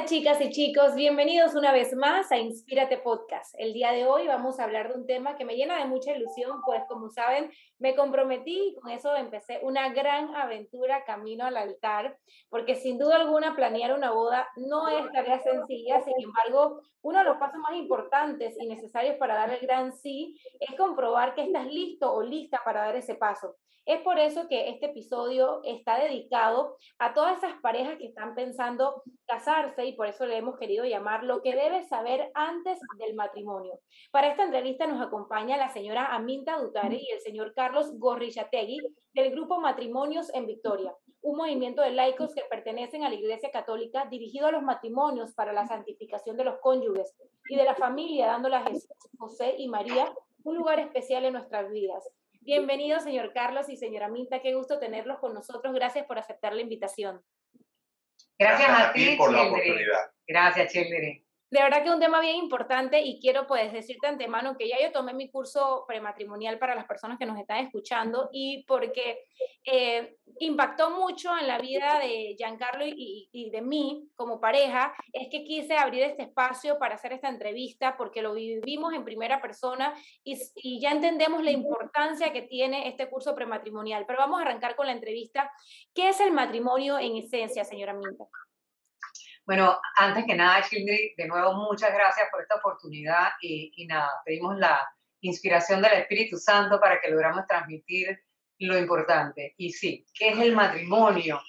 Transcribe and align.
Hola 0.00 0.08
chicas 0.08 0.40
y 0.40 0.48
chicos, 0.48 0.94
bienvenidos 0.94 1.54
una 1.54 1.72
vez 1.72 1.94
más 1.94 2.32
a 2.32 2.38
Inspírate 2.38 2.96
Podcast. 2.96 3.54
El 3.58 3.74
día 3.74 3.92
de 3.92 4.06
hoy 4.06 4.26
vamos 4.26 4.58
a 4.58 4.64
hablar 4.64 4.88
de 4.88 4.98
un 4.98 5.06
tema 5.06 5.36
que 5.36 5.44
me 5.44 5.56
llena 5.56 5.76
de 5.76 5.84
mucha 5.84 6.16
ilusión, 6.16 6.62
pues 6.64 6.82
como 6.88 7.10
saben, 7.10 7.50
me 7.78 7.94
comprometí 7.94 8.68
y 8.68 8.74
con 8.76 8.90
eso 8.90 9.14
empecé 9.14 9.60
una 9.62 9.90
gran 9.90 10.34
aventura 10.34 11.04
camino 11.04 11.44
al 11.44 11.58
altar, 11.58 12.16
porque 12.48 12.76
sin 12.76 12.98
duda 12.98 13.16
alguna 13.16 13.54
planear 13.54 13.92
una 13.92 14.10
boda 14.10 14.48
no 14.56 14.88
es 14.88 15.12
tarea 15.12 15.38
sencilla, 15.40 16.00
sin 16.00 16.14
embargo, 16.18 16.80
uno 17.02 17.18
de 17.18 17.24
los 17.26 17.36
pasos 17.36 17.58
más 17.58 17.76
importantes 17.76 18.56
y 18.58 18.68
necesarios 18.68 19.16
para 19.16 19.34
dar 19.34 19.50
el 19.52 19.60
gran 19.60 19.92
sí 19.92 20.40
es 20.60 20.74
comprobar 20.78 21.34
que 21.34 21.42
estás 21.42 21.66
listo 21.66 22.10
o 22.10 22.22
lista 22.22 22.62
para 22.64 22.86
dar 22.86 22.96
ese 22.96 23.16
paso. 23.16 23.54
Es 23.86 24.02
por 24.02 24.18
eso 24.18 24.46
que 24.48 24.68
este 24.68 24.86
episodio 24.86 25.62
está 25.64 25.98
dedicado 25.98 26.76
a 26.98 27.14
todas 27.14 27.38
esas 27.38 27.60
parejas 27.60 27.98
que 27.98 28.06
están 28.06 28.34
pensando 28.34 29.02
casarse 29.26 29.84
y 29.90 29.96
por 29.96 30.06
eso 30.06 30.24
le 30.24 30.36
hemos 30.36 30.56
querido 30.56 30.84
llamar 30.84 31.24
lo 31.24 31.42
que 31.42 31.54
debes 31.54 31.88
saber 31.88 32.30
antes 32.34 32.78
del 32.98 33.14
matrimonio. 33.14 33.78
Para 34.10 34.28
esta 34.28 34.44
entrevista 34.44 34.86
nos 34.86 35.04
acompaña 35.04 35.56
la 35.56 35.68
señora 35.68 36.14
Aminta 36.14 36.58
Dutare 36.58 36.96
y 36.96 37.10
el 37.12 37.20
señor 37.20 37.52
Carlos 37.54 37.92
Gorrichategui 37.98 38.78
del 39.12 39.30
grupo 39.32 39.60
Matrimonios 39.60 40.32
en 40.32 40.46
Victoria, 40.46 40.94
un 41.22 41.36
movimiento 41.36 41.82
de 41.82 41.90
laicos 41.90 42.32
que 42.34 42.42
pertenecen 42.48 43.04
a 43.04 43.08
la 43.08 43.16
Iglesia 43.16 43.50
Católica 43.50 44.06
dirigido 44.06 44.46
a 44.46 44.52
los 44.52 44.62
matrimonios 44.62 45.34
para 45.34 45.52
la 45.52 45.66
santificación 45.66 46.36
de 46.36 46.44
los 46.44 46.60
cónyuges 46.60 47.14
y 47.48 47.56
de 47.56 47.64
la 47.64 47.74
familia, 47.74 48.28
dándole 48.28 48.56
a 48.56 48.62
Jesús, 48.62 48.88
José 49.18 49.56
y 49.58 49.68
María 49.68 50.14
un 50.44 50.56
lugar 50.56 50.78
especial 50.78 51.24
en 51.24 51.34
nuestras 51.34 51.70
vidas. 51.70 52.08
Bienvenido, 52.42 53.00
señor 53.00 53.32
Carlos 53.34 53.68
y 53.68 53.76
señora 53.76 54.08
Minta. 54.08 54.40
Qué 54.40 54.54
gusto 54.54 54.78
tenerlos 54.78 55.18
con 55.18 55.34
nosotros. 55.34 55.74
Gracias 55.74 56.06
por 56.06 56.18
aceptar 56.18 56.54
la 56.54 56.62
invitación. 56.62 57.20
Gracias, 58.40 58.70
a, 58.70 58.92
ti 58.92 59.16
por 59.16 59.32
la 59.32 59.42
oportunidad. 59.42 60.10
Gracias, 60.26 60.72
Children 60.72 61.22
de 61.50 61.62
verdad 61.62 61.82
que 61.82 61.88
es 61.88 61.94
un 61.94 62.00
tema 62.00 62.20
bien 62.20 62.36
importante 62.36 63.00
y 63.00 63.18
quiero 63.18 63.46
pues 63.46 63.72
decirte 63.72 64.06
antemano 64.06 64.56
que 64.56 64.68
ya 64.68 64.76
yo 64.80 64.92
tomé 64.92 65.12
mi 65.12 65.30
curso 65.30 65.84
prematrimonial 65.86 66.58
para 66.58 66.76
las 66.76 66.86
personas 66.86 67.18
que 67.18 67.26
nos 67.26 67.38
están 67.38 67.64
escuchando 67.64 68.28
y 68.32 68.64
porque 68.68 69.24
eh, 69.64 70.16
impactó 70.38 70.90
mucho 70.90 71.36
en 71.36 71.48
la 71.48 71.58
vida 71.58 71.98
de 71.98 72.36
Giancarlo 72.38 72.86
y, 72.86 73.28
y, 73.32 73.50
de 73.50 73.62
mí 73.62 74.08
como 74.14 74.40
pareja, 74.40 74.94
es 75.12 75.28
que 75.28 75.42
quise 75.42 75.76
abrir 75.76 76.04
este 76.04 76.22
espacio 76.22 76.78
para 76.78 76.94
hacer 76.94 77.12
esta 77.12 77.28
entrevista 77.28 77.96
porque 77.96 78.22
lo 78.22 78.34
vivimos 78.34 78.94
en 78.94 79.04
primera 79.04 79.42
persona 79.42 79.92
y, 80.22 80.38
y 80.54 80.80
ya 80.80 80.92
entendemos 80.92 81.42
la 81.42 81.50
importancia 81.50 82.32
que 82.32 82.42
tiene 82.42 82.88
este 82.88 83.10
curso 83.10 83.34
prematrimonial. 83.34 84.06
Pero 84.06 84.20
vamos 84.20 84.38
a 84.38 84.42
arrancar 84.42 84.76
con 84.76 84.86
la 84.86 84.92
entrevista. 84.92 85.50
¿Qué 85.94 86.10
es 86.10 86.20
el 86.20 86.32
matrimonio 86.32 86.98
en 86.98 87.16
esencia, 87.16 87.64
señora 87.64 87.92
Minta? 87.92 88.24
Bueno, 89.50 89.80
antes 89.96 90.26
que 90.26 90.36
nada, 90.36 90.62
Childry, 90.62 91.14
de 91.16 91.26
nuevo 91.26 91.54
muchas 91.54 91.92
gracias 91.92 92.28
por 92.30 92.40
esta 92.40 92.54
oportunidad 92.54 93.30
y, 93.40 93.72
y, 93.74 93.84
nada, 93.84 94.22
pedimos 94.24 94.56
la 94.56 94.88
inspiración 95.22 95.82
del 95.82 95.94
Espíritu 95.94 96.36
Santo 96.36 96.78
para 96.78 97.00
que 97.00 97.10
logramos 97.10 97.48
transmitir 97.48 98.16
lo 98.60 98.78
importante. 98.78 99.54
Y 99.56 99.72
sí, 99.72 100.06
¿qué 100.14 100.28
es 100.28 100.38
el 100.38 100.54
matrimonio? 100.54 101.40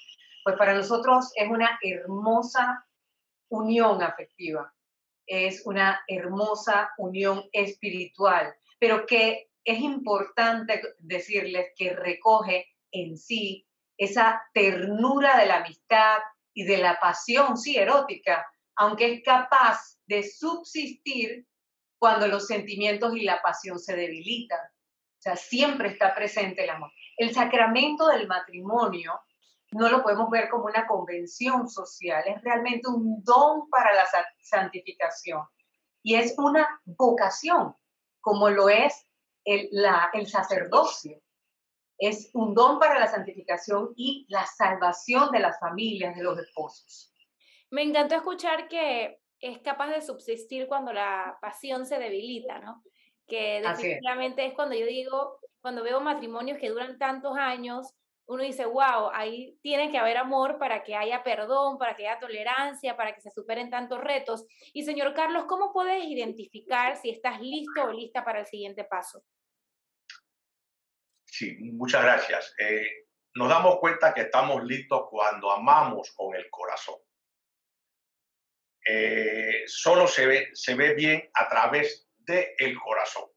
Pues 0.42 0.56
para 0.56 0.74
nosotros 0.74 1.30
es 1.36 1.48
una 1.48 1.78
hermosa 1.80 2.84
unión 3.48 4.02
afectiva, 4.02 4.74
es 5.24 5.64
una 5.64 6.02
hermosa 6.08 6.90
unión 6.98 7.44
espiritual, 7.52 8.52
pero 8.80 9.06
que 9.06 9.48
es 9.62 9.78
importante 9.78 10.82
decirles 10.98 11.68
que 11.76 11.94
recoge 11.94 12.66
en 12.90 13.16
sí 13.16 13.64
esa 13.96 14.42
ternura 14.52 15.36
de 15.36 15.46
la 15.46 15.58
amistad, 15.58 16.18
y 16.54 16.64
de 16.64 16.78
la 16.78 16.98
pasión, 17.00 17.56
sí, 17.56 17.76
erótica, 17.76 18.46
aunque 18.76 19.12
es 19.12 19.22
capaz 19.24 19.98
de 20.06 20.22
subsistir 20.22 21.46
cuando 21.98 22.26
los 22.26 22.46
sentimientos 22.46 23.16
y 23.16 23.22
la 23.22 23.40
pasión 23.42 23.78
se 23.78 23.94
debilitan. 23.94 24.60
O 24.60 25.22
sea, 25.22 25.36
siempre 25.36 25.90
está 25.90 26.14
presente 26.14 26.64
el 26.64 26.70
amor. 26.70 26.90
El 27.16 27.32
sacramento 27.32 28.08
del 28.08 28.26
matrimonio 28.26 29.20
no 29.70 29.88
lo 29.88 30.02
podemos 30.02 30.28
ver 30.30 30.48
como 30.48 30.64
una 30.64 30.86
convención 30.86 31.68
social, 31.68 32.22
es 32.26 32.42
realmente 32.42 32.88
un 32.88 33.22
don 33.22 33.70
para 33.70 33.94
la 33.94 34.04
santificación 34.40 35.42
y 36.02 36.16
es 36.16 36.34
una 36.36 36.68
vocación, 36.84 37.74
como 38.20 38.50
lo 38.50 38.68
es 38.68 39.06
el, 39.44 39.70
el 40.12 40.26
sacerdocio 40.26 41.22
es 42.02 42.30
un 42.34 42.52
don 42.52 42.80
para 42.80 42.98
la 42.98 43.06
santificación 43.06 43.92
y 43.96 44.26
la 44.28 44.44
salvación 44.44 45.30
de 45.30 45.38
las 45.38 45.60
familias, 45.60 46.16
de 46.16 46.22
los 46.24 46.36
esposos. 46.36 47.14
Me 47.70 47.82
encantó 47.82 48.16
escuchar 48.16 48.66
que 48.68 49.20
es 49.38 49.58
capaz 49.60 49.90
de 49.90 50.02
subsistir 50.02 50.66
cuando 50.66 50.92
la 50.92 51.38
pasión 51.40 51.86
se 51.86 52.00
debilita, 52.00 52.58
¿no? 52.58 52.82
Que 53.28 53.62
definitivamente 53.62 54.44
es. 54.44 54.54
cuando 54.54 54.74
yo 54.74 54.84
digo, 54.84 55.38
cuando 55.60 55.84
veo 55.84 56.00
matrimonios 56.00 56.58
que 56.58 56.70
duran 56.70 56.98
tantos 56.98 57.36
años, 57.38 57.94
uno 58.26 58.42
dice, 58.42 58.66
wow, 58.66 59.10
ahí 59.12 59.56
tiene 59.62 59.90
que 59.92 59.98
haber 59.98 60.16
amor 60.16 60.58
para 60.58 60.82
que 60.82 60.96
haya 60.96 61.22
perdón, 61.22 61.78
para 61.78 61.94
que 61.94 62.08
haya 62.08 62.18
tolerancia, 62.18 62.96
para 62.96 63.14
que 63.14 63.20
se 63.20 63.30
superen 63.30 63.70
tantos 63.70 64.00
retos. 64.00 64.44
Y 64.72 64.82
señor 64.82 65.14
Carlos, 65.14 65.44
¿cómo 65.48 65.72
puedes 65.72 66.04
identificar 66.04 66.96
si 66.96 67.10
estás 67.10 67.40
listo 67.40 67.84
o 67.84 67.92
lista 67.92 68.24
para 68.24 68.40
el 68.40 68.46
siguiente 68.46 68.82
paso? 68.82 69.22
Sí, 71.32 71.56
muchas 71.60 72.02
gracias. 72.02 72.54
Eh, 72.58 73.06
nos 73.36 73.48
damos 73.48 73.78
cuenta 73.78 74.12
que 74.12 74.20
estamos 74.20 74.62
listos 74.64 75.04
cuando 75.08 75.50
amamos 75.50 76.12
con 76.14 76.36
el 76.36 76.50
corazón. 76.50 76.96
Eh, 78.86 79.62
solo 79.66 80.06
se 80.06 80.26
ve, 80.26 80.94
bien 80.94 81.30
a 81.32 81.48
través 81.48 82.06
del 82.18 82.48
el 82.58 82.78
corazón. 82.78 83.30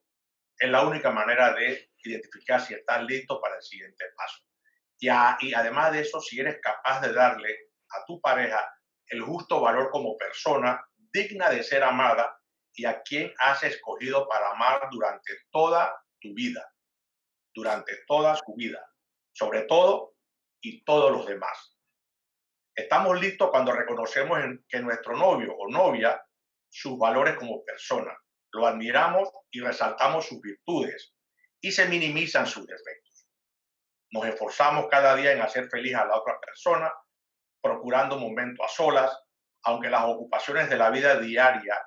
Es 0.57 0.69
la 0.69 0.85
única 0.85 1.09
manera 1.09 1.53
de 1.53 1.89
identificar 2.03 2.59
si 2.59 2.73
estás 2.73 3.01
listo 3.03 3.39
para 3.39 3.55
el 3.55 3.61
siguiente 3.61 4.03
paso. 4.17 4.43
Y 4.99 5.53
además 5.53 5.93
de 5.93 6.01
eso, 6.01 6.19
si 6.19 6.37
eres 6.37 6.59
capaz 6.61 6.99
de 6.99 7.13
darle 7.13 7.57
a 7.91 8.03
tu 8.05 8.19
pareja 8.19 8.77
el 9.07 9.21
justo 9.21 9.61
valor 9.61 9.89
como 9.89 10.17
persona 10.17 10.85
digna 10.97 11.49
de 11.49 11.63
ser 11.63 11.81
amada 11.81 12.37
y 12.73 12.83
a 12.83 13.01
quien 13.03 13.33
has 13.39 13.63
escogido 13.63 14.27
para 14.27 14.51
amar 14.51 14.81
durante 14.91 15.31
toda 15.49 15.97
tu 16.19 16.33
vida 16.33 16.74
durante 17.55 18.03
toda 18.05 18.35
su 18.35 18.53
vida, 18.55 18.85
sobre 19.31 19.63
todo 19.63 20.15
y 20.61 20.83
todos 20.83 21.11
los 21.11 21.25
demás. 21.25 21.77
Estamos 22.75 23.19
listos 23.21 23.49
cuando 23.49 23.71
reconocemos 23.71 24.37
que 24.67 24.79
nuestro 24.81 25.15
novio 25.15 25.55
o 25.57 25.69
novia 25.69 26.21
sus 26.69 26.97
valores 26.97 27.37
como 27.37 27.63
persona, 27.63 28.13
lo 28.51 28.67
admiramos 28.67 29.29
y 29.49 29.61
resaltamos 29.61 30.25
sus 30.25 30.41
virtudes 30.41 31.15
y 31.61 31.71
se 31.71 31.87
minimizan 31.87 32.45
sus 32.45 32.67
defectos. 32.67 33.27
Nos 34.11 34.25
esforzamos 34.25 34.87
cada 34.89 35.15
día 35.15 35.31
en 35.31 35.41
hacer 35.41 35.69
feliz 35.69 35.95
a 35.95 36.05
la 36.05 36.17
otra 36.17 36.37
persona, 36.41 36.93
procurando 37.61 38.17
momentos 38.17 38.65
a 38.65 38.69
solas, 38.69 39.17
aunque 39.63 39.89
las 39.89 40.03
ocupaciones 40.03 40.69
de 40.69 40.75
la 40.75 40.89
vida 40.89 41.17
diaria 41.19 41.81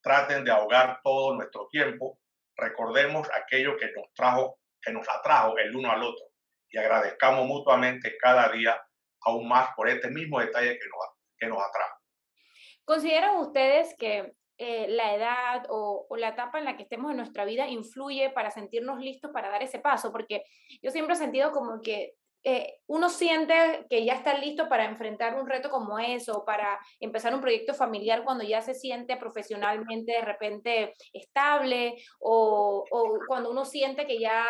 traten 0.00 0.44
de 0.44 0.52
ahogar 0.52 1.00
todo 1.02 1.34
nuestro 1.34 1.66
tiempo, 1.68 2.20
recordemos 2.56 3.28
aquello 3.34 3.76
que 3.76 3.90
nos 3.92 4.12
trajo 4.14 4.60
que 4.86 4.92
nos 4.92 5.08
atrajo 5.08 5.58
el 5.58 5.74
uno 5.74 5.90
al 5.90 6.02
otro 6.02 6.24
y 6.70 6.78
agradezcamos 6.78 7.46
mutuamente 7.46 8.16
cada 8.18 8.48
día 8.50 8.80
aún 9.22 9.48
más 9.48 9.70
por 9.74 9.88
este 9.88 10.08
mismo 10.08 10.38
detalle 10.38 10.78
que 10.78 10.86
nos, 10.86 10.98
que 11.36 11.46
nos 11.48 11.58
atrajo. 11.58 11.98
¿Consideran 12.84 13.36
ustedes 13.38 13.96
que 13.98 14.32
eh, 14.58 14.86
la 14.88 15.14
edad 15.14 15.66
o, 15.68 16.06
o, 16.08 16.16
la 16.16 16.28
etapa 16.28 16.58
en 16.58 16.64
la 16.64 16.76
que 16.76 16.84
estemos 16.84 17.10
en 17.10 17.16
nuestra 17.16 17.44
vida 17.44 17.66
influye 17.66 18.30
para 18.30 18.52
sentirnos 18.52 19.00
listos 19.00 19.32
para 19.32 19.50
dar 19.50 19.62
ese 19.62 19.80
paso? 19.80 20.12
Porque 20.12 20.44
yo 20.80 20.92
siempre 20.92 21.14
he 21.14 21.18
sentido 21.18 21.50
como 21.50 21.82
que 21.82 22.14
eh, 22.48 22.78
uno 22.86 23.08
siente 23.08 23.86
que 23.90 24.04
ya 24.04 24.14
está 24.14 24.38
listo 24.38 24.68
para 24.68 24.84
enfrentar 24.84 25.34
un 25.34 25.48
reto 25.48 25.68
como 25.68 25.98
eso, 25.98 26.44
para 26.44 26.78
empezar 27.00 27.34
un 27.34 27.40
proyecto 27.40 27.74
familiar 27.74 28.22
cuando 28.22 28.44
ya 28.44 28.62
se 28.62 28.72
siente 28.72 29.16
profesionalmente 29.16 30.12
de 30.12 30.20
repente 30.20 30.94
estable 31.12 31.96
o, 32.20 32.84
o 32.88 33.18
cuando 33.26 33.50
uno 33.50 33.64
siente 33.64 34.06
que 34.06 34.20
ya 34.20 34.46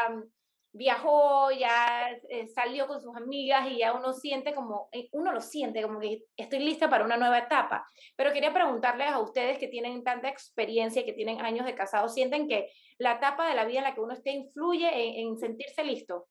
viajó, 0.76 1.50
ya 1.50 2.10
eh, 2.28 2.48
salió 2.48 2.86
con 2.86 3.00
sus 3.00 3.16
amigas 3.16 3.66
y 3.70 3.78
ya 3.78 3.94
uno 3.94 4.12
siente 4.12 4.54
como, 4.54 4.88
eh, 4.92 5.08
uno 5.12 5.32
lo 5.32 5.40
siente 5.40 5.82
como 5.82 5.98
que 5.98 6.24
estoy 6.36 6.58
lista 6.58 6.90
para 6.90 7.04
una 7.04 7.16
nueva 7.16 7.38
etapa. 7.38 7.86
Pero 8.14 8.32
quería 8.32 8.52
preguntarles 8.52 9.08
a 9.08 9.18
ustedes 9.18 9.58
que 9.58 9.68
tienen 9.68 10.04
tanta 10.04 10.28
experiencia, 10.28 11.04
que 11.04 11.14
tienen 11.14 11.40
años 11.40 11.66
de 11.66 11.74
casado, 11.74 12.08
¿sienten 12.08 12.46
que 12.46 12.70
la 12.98 13.12
etapa 13.14 13.48
de 13.48 13.54
la 13.54 13.64
vida 13.64 13.78
en 13.78 13.84
la 13.84 13.94
que 13.94 14.00
uno 14.00 14.12
esté 14.12 14.30
influye 14.30 14.88
en, 14.88 15.26
en 15.26 15.38
sentirse 15.38 15.82
listo? 15.82 16.28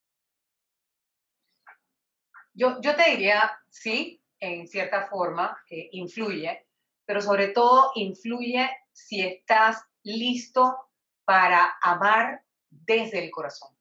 Yo, 2.54 2.80
yo 2.82 2.96
te 2.96 3.10
diría, 3.12 3.52
sí, 3.70 4.22
en 4.40 4.68
cierta 4.68 5.08
forma, 5.08 5.58
que 5.68 5.90
influye, 5.92 6.68
pero 7.06 7.20
sobre 7.20 7.50
todo 7.50 7.92
influye 7.96 8.70
si 8.92 9.22
estás 9.22 9.84
listo 10.04 10.76
para 11.26 11.78
amar 11.82 12.42
desde 12.70 13.24
el 13.24 13.32
corazón. 13.32 13.75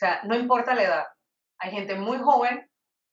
Sea, 0.00 0.22
no 0.24 0.34
importa 0.34 0.74
la 0.74 0.82
edad. 0.82 1.06
Hay 1.58 1.72
gente 1.72 1.94
muy 1.94 2.16
joven 2.16 2.66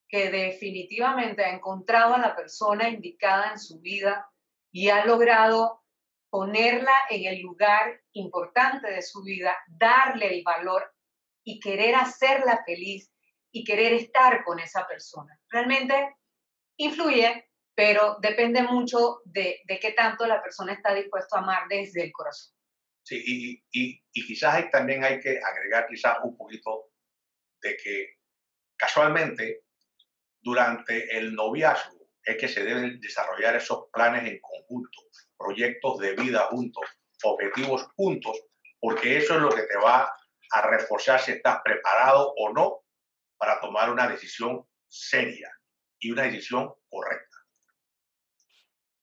que 0.08 0.30
definitivamente 0.30 1.44
ha 1.44 1.50
encontrado 1.50 2.14
a 2.14 2.18
la 2.18 2.34
persona 2.34 2.88
indicada 2.88 3.50
en 3.50 3.58
su 3.58 3.78
vida 3.78 4.26
y 4.72 4.88
ha 4.88 5.04
logrado 5.04 5.82
ponerla 6.30 6.94
en 7.10 7.26
el 7.26 7.42
lugar 7.42 8.00
importante 8.12 8.90
de 8.90 9.02
su 9.02 9.22
vida, 9.22 9.54
darle 9.66 10.34
el 10.34 10.42
valor 10.42 10.90
y 11.44 11.60
querer 11.60 11.94
hacerla 11.94 12.62
feliz 12.64 13.12
y 13.52 13.64
querer 13.64 13.92
estar 13.92 14.42
con 14.42 14.58
esa 14.58 14.86
persona. 14.86 15.38
Realmente 15.50 16.16
influye, 16.78 17.50
pero 17.74 18.16
depende 18.22 18.62
mucho 18.62 19.20
de, 19.26 19.60
de 19.66 19.78
qué 19.78 19.92
tanto 19.92 20.26
la 20.26 20.40
persona 20.40 20.72
está 20.72 20.94
dispuesto 20.94 21.36
a 21.36 21.40
amar 21.40 21.68
desde 21.68 22.04
el 22.04 22.12
corazón. 22.12 22.57
Sí, 23.08 23.22
y, 23.24 23.64
y, 23.72 24.04
y 24.12 24.26
quizás 24.26 24.70
también 24.70 25.02
hay 25.02 25.18
que 25.18 25.40
agregar 25.42 25.86
quizás 25.88 26.18
un 26.24 26.36
poquito 26.36 26.90
de 27.62 27.74
que 27.78 28.18
casualmente 28.76 29.64
durante 30.42 31.16
el 31.16 31.34
noviazgo 31.34 32.10
es 32.22 32.36
que 32.36 32.48
se 32.48 32.62
deben 32.62 33.00
desarrollar 33.00 33.56
esos 33.56 33.86
planes 33.94 34.30
en 34.30 34.38
conjunto, 34.40 35.00
proyectos 35.38 36.00
de 36.00 36.16
vida 36.16 36.48
juntos, 36.50 36.84
objetivos 37.22 37.88
juntos, 37.96 38.38
porque 38.78 39.16
eso 39.16 39.36
es 39.36 39.40
lo 39.40 39.48
que 39.48 39.62
te 39.62 39.78
va 39.78 40.14
a 40.52 40.68
reforzar 40.68 41.18
si 41.18 41.32
estás 41.32 41.62
preparado 41.64 42.34
o 42.36 42.52
no 42.52 42.84
para 43.38 43.58
tomar 43.58 43.88
una 43.88 44.06
decisión 44.06 44.68
seria 44.86 45.50
y 45.98 46.10
una 46.10 46.24
decisión 46.24 46.74
correcta. 46.90 47.36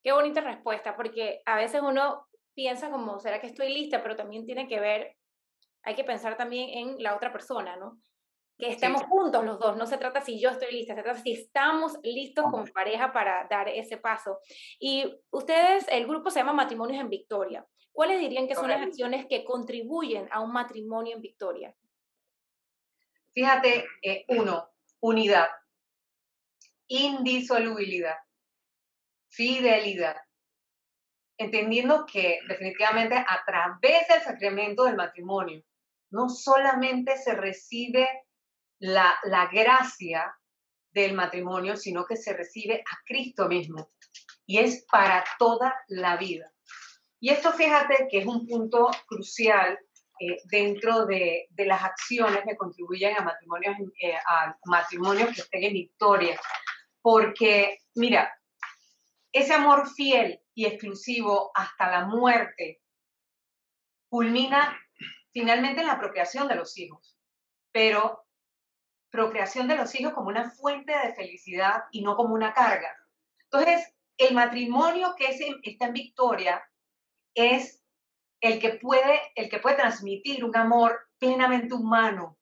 Qué 0.00 0.12
bonita 0.12 0.42
respuesta, 0.42 0.94
porque 0.94 1.42
a 1.44 1.56
veces 1.56 1.80
uno 1.82 2.28
piensa 2.56 2.90
como, 2.90 3.20
¿será 3.20 3.40
que 3.40 3.46
estoy 3.46 3.72
lista? 3.72 4.02
Pero 4.02 4.16
también 4.16 4.44
tiene 4.44 4.66
que 4.66 4.80
ver, 4.80 5.16
hay 5.82 5.94
que 5.94 6.02
pensar 6.02 6.36
también 6.36 6.70
en 6.70 7.02
la 7.02 7.14
otra 7.14 7.30
persona, 7.30 7.76
¿no? 7.76 8.00
que 8.58 8.70
estemos 8.70 9.02
juntos 9.02 9.44
los 9.44 9.58
dos. 9.58 9.76
No 9.76 9.86
se 9.86 9.98
trata 9.98 10.22
si 10.22 10.40
yo 10.40 10.50
estoy 10.50 10.72
lista, 10.72 10.94
se 10.94 11.02
trata 11.02 11.20
si 11.20 11.32
estamos 11.32 11.98
listos 12.02 12.46
como 12.50 12.64
pareja 12.66 13.12
para 13.12 13.46
dar 13.50 13.68
ese 13.68 13.98
paso. 13.98 14.38
Y 14.78 15.04
ustedes, 15.30 15.86
el 15.88 16.06
grupo 16.06 16.30
se 16.30 16.40
llama 16.40 16.52
Matrimonios 16.52 17.00
en 17.00 17.10
Victoria. 17.10 17.66
¿Cuáles 17.92 18.20
dirían 18.20 18.46
que 18.46 18.54
son 18.54 18.68
las 18.68 18.82
acciones 18.82 19.26
que 19.26 19.44
contribuyen 19.44 20.28
a 20.30 20.40
un 20.40 20.52
matrimonio 20.52 21.16
en 21.16 21.22
Victoria? 21.22 21.74
Fíjate, 23.32 23.86
eh, 24.02 24.24
uno, 24.28 24.70
unidad, 25.00 25.48
indisolubilidad, 26.88 28.16
fidelidad, 29.28 30.16
entendiendo 31.38 32.06
que 32.06 32.40
definitivamente 32.48 33.16
a 33.16 33.42
través 33.44 34.08
del 34.08 34.22
sacramento 34.22 34.84
del 34.84 34.96
matrimonio 34.96 35.62
no 36.10 36.28
solamente 36.28 37.16
se 37.16 37.34
recibe 37.34 38.08
la, 38.78 39.14
la 39.24 39.46
gracia 39.46 40.34
del 40.92 41.14
matrimonio, 41.14 41.76
sino 41.76 42.06
que 42.06 42.16
se 42.16 42.32
recibe 42.32 42.80
a 42.80 42.98
Cristo 43.04 43.48
mismo 43.48 43.90
y 44.46 44.58
es 44.58 44.86
para 44.90 45.24
toda 45.38 45.74
la 45.88 46.16
vida. 46.16 46.50
Y 47.20 47.30
esto 47.30 47.52
fíjate 47.52 48.08
que 48.10 48.18
es 48.18 48.26
un 48.26 48.46
punto 48.46 48.90
crucial 49.06 49.78
eh, 50.20 50.38
dentro 50.44 51.04
de, 51.06 51.46
de, 51.50 51.66
las 51.66 51.82
acciones 51.82 52.42
que 52.46 52.56
contribuyen 52.56 53.16
a 53.16 53.22
matrimonios, 53.22 53.76
eh, 54.00 54.14
a 54.14 54.56
matrimonios 54.64 55.34
que 55.34 55.40
estén 55.42 55.64
en 55.64 55.72
victoria. 55.74 56.40
Porque, 57.02 57.78
mira, 57.94 58.32
ese 59.38 59.52
amor 59.52 59.88
fiel 59.90 60.40
y 60.54 60.64
exclusivo 60.64 61.50
hasta 61.54 61.90
la 61.90 62.06
muerte 62.06 62.80
culmina 64.08 64.78
finalmente 65.32 65.82
en 65.82 65.88
la 65.88 65.98
procreación 65.98 66.48
de 66.48 66.54
los 66.54 66.78
hijos. 66.78 67.18
Pero 67.70 68.24
procreación 69.10 69.68
de 69.68 69.76
los 69.76 69.94
hijos 69.94 70.14
como 70.14 70.28
una 70.28 70.50
fuente 70.50 70.92
de 70.92 71.14
felicidad 71.14 71.84
y 71.90 72.02
no 72.02 72.16
como 72.16 72.34
una 72.34 72.54
carga. 72.54 72.96
Entonces, 73.44 73.94
el 74.16 74.34
matrimonio 74.34 75.14
que 75.16 75.26
es 75.26 75.40
está 75.62 75.86
en 75.86 75.92
victoria 75.92 76.62
es 77.34 77.82
el 78.40 78.58
que, 78.58 78.74
puede, 78.74 79.20
el 79.34 79.50
que 79.50 79.58
puede 79.58 79.76
transmitir 79.76 80.44
un 80.44 80.56
amor 80.56 81.08
plenamente 81.18 81.74
humano, 81.74 82.38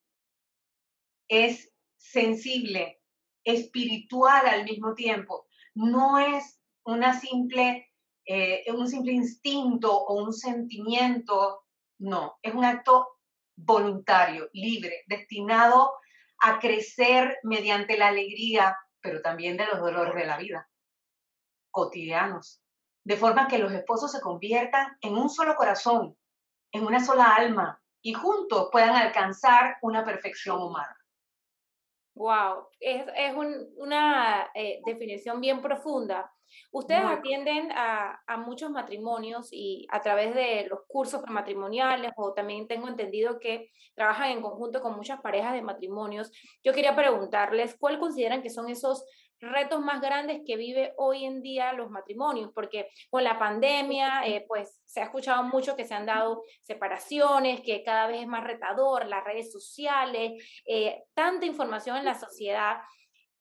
es 1.29 1.73
sensible, 1.96 3.00
espiritual 3.43 4.46
al 4.46 4.64
mismo 4.64 4.94
tiempo. 4.94 5.49
No 5.75 6.19
es 6.19 6.61
una 6.84 7.19
simple, 7.19 7.92
eh, 8.25 8.64
un 8.72 8.88
simple 8.88 9.12
instinto 9.12 9.92
o 9.92 10.22
un 10.22 10.32
sentimiento, 10.32 11.64
no, 11.98 12.38
es 12.42 12.54
un 12.54 12.64
acto 12.64 13.19
voluntario, 13.56 14.48
libre, 14.52 15.04
destinado 15.06 15.92
a 16.40 16.58
crecer 16.58 17.38
mediante 17.42 17.96
la 17.96 18.08
alegría, 18.08 18.76
pero 19.00 19.22
también 19.22 19.56
de 19.56 19.66
los 19.66 19.81
dolores 19.81 20.14
de 20.14 20.26
la 20.26 20.36
vida, 20.36 20.69
cotidianos, 21.70 22.60
de 23.04 23.16
forma 23.16 23.48
que 23.48 23.58
los 23.58 23.72
esposos 23.72 24.12
se 24.12 24.20
conviertan 24.20 24.96
en 25.00 25.14
un 25.14 25.31
solo 25.31 25.54
corazón, 25.54 26.16
en 26.72 26.84
una 26.86 27.04
sola 27.04 27.34
alma, 27.34 27.81
y 28.02 28.12
juntos 28.12 28.69
puedan 28.70 28.96
alcanzar 28.96 29.78
una 29.81 30.04
perfección 30.04 30.60
humana. 30.60 30.96
Wow, 32.14 32.69
es, 32.78 33.04
es 33.16 33.34
una 33.76 34.50
eh, 34.54 34.81
definición 34.84 35.40
bien 35.40 35.62
profunda. 35.62 36.33
Ustedes 36.70 37.05
atienden 37.05 37.70
a, 37.73 38.20
a, 38.26 38.37
muchos 38.37 38.70
matrimonios 38.70 39.49
y 39.50 39.87
a 39.91 40.00
través 40.00 40.35
de 40.35 40.67
los 40.69 40.81
cursos 40.87 41.23
matrimoniales 41.29 42.12
o 42.17 42.32
también 42.32 42.67
tengo 42.67 42.88
entendido 42.88 43.38
que 43.38 43.70
trabajan 43.94 44.31
en 44.31 44.43
conjunto 44.43 44.81
con 44.81 44.96
muchas 44.96 45.20
parejas 45.20 45.52
de 45.52 45.62
matrimonios. 45.62 46.31
Yo 46.62 46.73
quería 46.73 46.94
preguntarles, 46.94 47.76
¿cuál 47.79 47.99
consideran 47.99 48.43
que 48.43 48.50
son 48.50 48.69
esos 48.69 49.05
retos 49.41 49.81
más 49.81 50.00
grandes 50.00 50.43
que 50.46 50.56
vive 50.56 50.94
hoy 50.96 51.25
en 51.25 51.43
día 51.43 51.73
los 51.73 51.91
matrimonios, 51.91 52.50
porque 52.55 52.88
con 53.11 53.25
la 53.25 53.38
pandemia, 53.38 54.26
eh, 54.26 54.44
pues 54.46 54.81
se 54.85 55.00
ha 55.00 55.05
escuchado 55.05 55.43
mucho 55.44 55.76
que 55.76 55.85
se 55.85 55.94
han 55.94 56.06
dado 56.06 56.43
separaciones, 56.62 57.61
que 57.61 57.82
cada 57.82 58.06
vez 58.06 58.23
es 58.23 58.26
más 58.26 58.44
retador, 58.44 59.06
las 59.06 59.25
redes 59.25 59.52
sociales, 59.52 60.43
eh, 60.67 61.05
tanta 61.14 61.46
información 61.46 61.96
en 61.96 62.05
la 62.05 62.14
sociedad. 62.14 62.79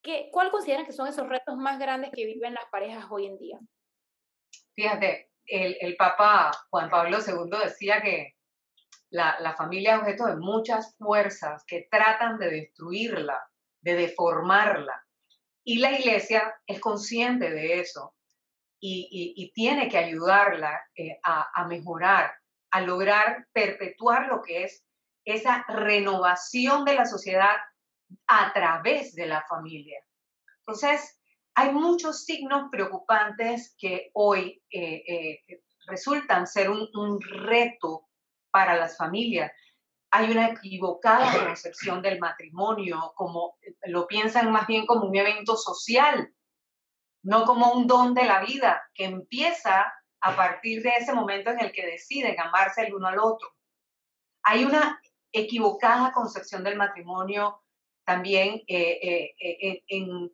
¿Qué, 0.04 0.30
¿Cuál 0.32 0.52
consideran 0.52 0.86
que 0.86 0.92
son 0.92 1.08
esos 1.08 1.28
retos 1.28 1.56
más 1.56 1.80
grandes 1.80 2.12
que 2.14 2.26
viven 2.26 2.54
las 2.54 2.66
parejas 2.66 3.06
hoy 3.10 3.28
en 3.28 3.38
día? 3.38 3.60
Fíjate, 4.76 5.32
el, 5.46 5.96
Papa 5.96 6.52
Juan 6.70 6.90
Pablo 6.90 7.18
II 7.26 7.58
decía 7.64 8.02
que 8.02 8.36
la, 9.10 9.40
la 9.40 9.56
familia 9.56 9.96
es 9.96 10.02
objeto 10.02 10.26
de 10.26 10.36
muchas 10.36 10.96
fuerzas 10.98 11.64
que 11.66 11.88
tratan 11.90 12.38
de 12.38 12.50
destruirla, 12.50 13.42
de 13.82 13.96
deformarla 13.96 15.04
y 15.64 15.80
la 15.80 15.92
iglesia 15.98 16.54
es 16.68 16.80
consciente 16.80 17.50
de 17.50 17.80
eso 17.80 18.14
y, 18.86 19.52
tiene 19.56 19.88
que 19.88 19.98
ayudarla 19.98 20.82
eh, 20.96 21.18
a, 21.24 21.66
mejorar, 21.68 22.34
a 22.72 22.82
lograr 22.82 23.48
perpetuar 23.54 24.28
lo 24.28 24.42
que 24.42 24.66
es 24.66 24.84
esa 25.24 25.64
renovación 25.70 26.84
de 26.84 26.96
la 26.96 27.06
sociedad 27.06 27.56
a 28.28 28.52
través 28.54 29.14
de 29.16 29.28
la 29.28 29.44
familia. 29.48 30.00
Entonces, 30.60 31.20
hay 31.56 31.72
muchos 31.72 32.26
signos 32.26 32.70
preocupantes 32.72 33.76
que 33.78 34.10
hoy 34.14 34.62
eh, 34.72 35.04
eh, 35.08 35.62
resultan 35.88 36.48
ser 36.48 36.70
un, 36.70 36.88
un, 36.94 37.22
reto 37.22 38.08
para 38.52 38.76
las 38.76 38.98
familias 38.98 39.52
hay 40.16 40.30
una 40.30 40.50
equivocada 40.50 41.44
concepción 41.44 42.04
del 42.04 42.20
matrimonio, 42.20 43.14
como 43.16 43.58
lo 43.88 44.06
piensan 44.06 44.52
más 44.52 44.68
bien 44.68 44.86
como 44.86 45.08
un 45.08 45.16
evento 45.16 45.58
social, 45.58 46.32
no 47.24 47.46
como 47.46 47.72
un 47.72 47.88
don 47.88 48.14
de 48.14 48.26
la 48.26 48.46
vida 48.46 48.84
que 48.94 49.06
empieza 49.06 49.92
a 50.22 50.36
partir 50.36 50.84
de 50.84 50.92
ese 51.00 51.14
momento 51.14 51.50
en 51.50 51.62
el 51.62 51.72
que 51.72 51.88
deciden 51.88 52.40
amarse 52.40 52.84
el 52.84 52.94
uno 52.94 53.08
al 53.08 53.18
otro. 53.18 53.50
Hay 54.44 54.64
una 54.64 55.02
equivocada 55.32 56.12
concepción 56.12 56.64
del 56.64 56.78
matrimonio 56.78 57.63
también 58.06 58.62
eh, 58.68 59.00
eh, 59.02 59.36
eh, 59.40 59.84
en, 59.88 60.32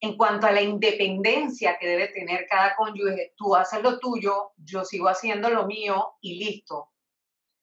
en 0.00 0.16
cuanto 0.16 0.46
a 0.46 0.52
la 0.52 0.62
independencia 0.62 1.76
que 1.78 1.88
debe 1.88 2.08
tener 2.08 2.46
cada 2.48 2.76
cónyuge. 2.76 3.34
Tú 3.36 3.54
haces 3.54 3.82
lo 3.82 3.98
tuyo, 3.98 4.52
yo 4.56 4.84
sigo 4.84 5.08
haciendo 5.08 5.50
lo 5.50 5.66
mío 5.66 6.14
y 6.20 6.44
listo 6.44 6.88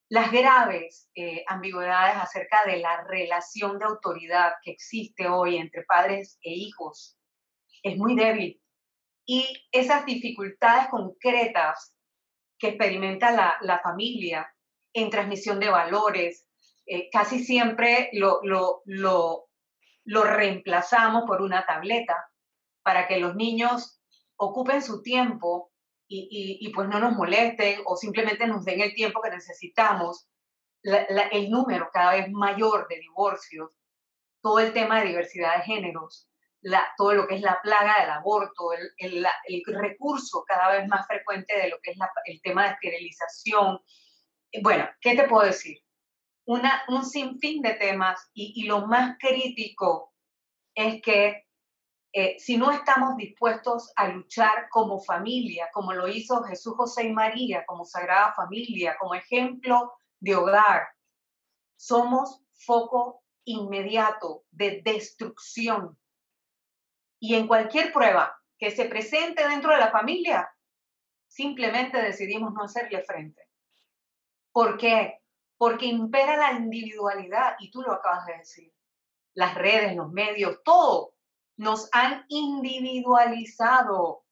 las 0.10 0.32
graves 0.32 1.10
ambigüedades 1.48 2.16
acerca 2.16 2.64
de 2.66 2.78
la 2.78 3.04
relación 3.04 3.78
de 3.78 3.84
autoridad 3.84 4.54
que 4.64 4.72
existe 4.72 5.28
hoy 5.28 5.58
entre 5.58 5.84
padres 5.84 6.40
e 6.42 6.54
hijos 6.54 7.18
es 7.84 7.98
muy 7.98 8.16
débil. 8.16 8.62
Y 9.26 9.46
esas 9.72 10.06
dificultades 10.06 10.88
concretas 10.90 11.94
que 12.58 12.70
experimenta 12.70 13.32
la, 13.62 13.80
familia 13.84 14.52
en 14.94 15.10
transmisión 15.10 15.60
de 15.60 15.70
valores, 15.70 16.47
eh, 16.88 17.10
casi 17.12 17.44
siempre 17.44 18.10
lo, 18.14 18.40
lo, 18.44 18.82
lo, 18.86 19.50
lo 20.06 20.24
reemplazamos 20.24 21.26
por 21.28 21.42
una 21.42 21.66
tableta 21.66 22.32
para 22.82 23.08
que 23.08 23.20
los 23.20 23.36
niños 23.36 24.02
ocupen 24.38 24.82
su 24.82 25.02
tiempo 25.02 25.72
y, 26.10 26.72
pues 26.74 26.88
no 26.88 27.00
nos 27.00 27.18
molesten 27.18 27.82
o 27.86 27.98
simplemente 27.98 28.48
nos 28.48 28.64
den 28.64 28.80
el 28.80 28.96
tiempo 28.96 29.22
que 29.22 29.30
necesitamos, 29.30 30.30
el 30.84 31.50
número 31.50 31.90
cada 31.92 32.14
vez 32.14 32.32
mayor 32.32 32.88
de 32.88 33.00
divorcios, 33.00 33.72
todo 34.42 34.60
el 34.60 34.72
tema 34.72 35.02
de 35.02 35.08
diversidad 35.08 35.58
de 35.58 35.64
géneros, 35.64 36.30
todo 36.96 37.14
lo 37.14 37.28
que 37.28 37.36
es 37.36 37.42
la 37.42 37.60
plaga 37.62 38.00
del 38.00 38.12
aborto, 38.12 38.72
el, 38.72 39.26
el, 39.48 39.64
recurso 39.66 40.46
cada 40.48 40.72
vez 40.72 40.88
más 40.88 41.06
frecuente 41.08 41.60
de 41.60 41.68
lo 41.68 41.80
que 41.82 41.92
es 41.92 41.98
el 42.26 42.42
tema 42.42 42.64
de 42.64 42.74
esterilización. 42.76 43.80
Bueno, 44.62 44.90
¿qué 45.02 45.16
te 45.16 45.28
puedo 45.28 45.46
decir? 45.46 45.78
Una, 46.48 46.84
un 46.88 47.04
sinfín 47.04 47.62
de 47.62 47.74
temas 47.74 48.30
y, 48.34 48.64
lo 48.68 48.88
más 48.88 49.18
crítico 49.20 50.14
es 50.74 51.02
que 51.02 51.46
eh, 52.14 52.40
si 52.40 52.56
no 52.56 52.72
estamos 52.72 53.18
dispuestos 53.18 53.92
a 53.98 54.08
luchar 54.08 54.70
como 54.70 55.02
familia, 55.02 55.70
como 55.74 55.92
lo 55.92 56.08
hizo 56.08 56.42
Jesús, 56.44 56.74
José 56.78 57.08
y 57.08 57.12
María, 57.12 57.66
como 57.66 57.84
Sagrada 57.84 58.34
Familia, 58.34 58.96
como 58.98 59.14
ejemplo 59.14 59.92
de 60.22 60.36
hogar, 60.38 60.88
somos 61.76 62.42
foco 62.54 63.26
inmediato 63.44 64.46
de 64.52 64.82
destrucción. 64.82 66.00
Y 67.20 67.36
en 67.36 67.46
cualquier 67.46 67.92
prueba 67.92 68.38
que 68.58 68.72
se 68.72 68.86
presente 68.86 69.46
dentro 69.46 69.74
de 69.74 69.80
la 69.80 69.92
familia, 69.92 70.50
simplemente 71.28 72.02
decidimos 72.02 72.54
no 72.54 72.64
hacerle 72.64 73.04
frente. 73.04 73.42
¿Por 74.54 74.78
qué? 74.78 75.20
Porque 75.58 75.86
impera 75.86 76.38
la 76.38 76.54
individualidad, 76.54 77.56
y 77.60 77.72
tú 77.72 77.82
lo 77.82 77.94
acabas 77.94 78.26
de 78.28 78.38
decir. 78.38 78.74
Las 79.34 79.56
redes, 79.56 79.96
los 79.96 80.12
medios, 80.12 80.62
todo 80.64 81.14
nos 81.58 81.90
han 81.92 82.26
individualizado. 82.30 84.24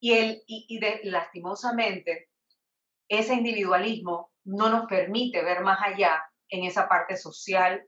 Y, 0.00 0.12
el, 0.14 0.42
y, 0.46 0.80
lastimosamente, 1.04 2.30
ese 3.08 3.34
individualismo 3.34 4.32
no 4.44 4.68
nos 4.68 4.86
permite 4.86 5.42
ver 5.42 5.62
más 5.62 5.78
allá 5.82 6.24
en 6.48 6.64
esa 6.64 6.88
parte 6.88 7.16
social 7.16 7.86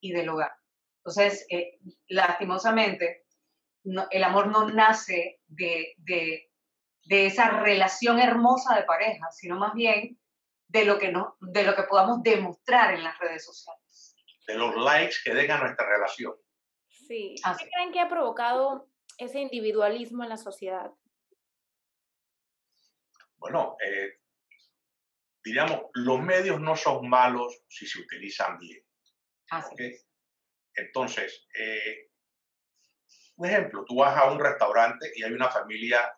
y 0.00 0.12
del 0.12 0.28
hogar. 0.28 0.52
Entonces, 0.98 1.46
eh, 1.50 1.78
lastimosamente, 2.08 3.24
el 4.10 4.24
amor 4.24 4.48
no 4.48 4.68
nace 4.68 5.40
de, 5.46 5.94
de, 5.98 6.50
de, 7.04 7.26
esa 7.26 7.48
relación 7.60 8.18
hermosa 8.18 8.76
de 8.76 8.82
pareja, 8.82 9.30
sino 9.30 9.58
más 9.58 9.74
bien 9.74 10.18
de 10.68 10.84
lo, 10.84 10.98
que 10.98 11.10
no, 11.10 11.36
de 11.40 11.62
lo 11.62 11.74
que 11.74 11.84
podamos 11.84 12.22
demostrar 12.22 12.94
en 12.94 13.04
las 13.04 13.18
redes 13.18 13.44
sociales. 13.44 14.16
De 14.46 14.54
los 14.54 14.74
likes 14.76 15.16
que 15.24 15.34
den 15.34 15.50
a 15.50 15.58
nuestra 15.58 15.86
relación. 15.86 16.34
Sí. 16.88 17.34
¿Qué 17.58 17.68
creen 17.70 17.92
que 17.92 18.00
ha 18.00 18.08
provocado 18.08 18.88
ese 19.18 19.40
individualismo 19.40 20.22
en 20.22 20.28
la 20.28 20.36
sociedad? 20.36 20.90
Bueno, 23.36 23.76
eh, 23.84 24.18
diríamos, 25.44 25.82
los 25.94 26.20
medios 26.20 26.60
no 26.60 26.74
son 26.74 27.08
malos 27.08 27.62
si 27.68 27.86
se 27.86 28.00
utilizan 28.00 28.58
bien. 28.58 28.82
Entonces, 30.74 31.46
eh, 31.58 32.10
un 33.36 33.46
ejemplo, 33.46 33.84
tú 33.84 33.96
vas 33.96 34.16
a 34.16 34.30
un 34.30 34.40
restaurante 34.40 35.12
y 35.14 35.22
hay 35.22 35.32
una 35.32 35.50
familia 35.50 36.12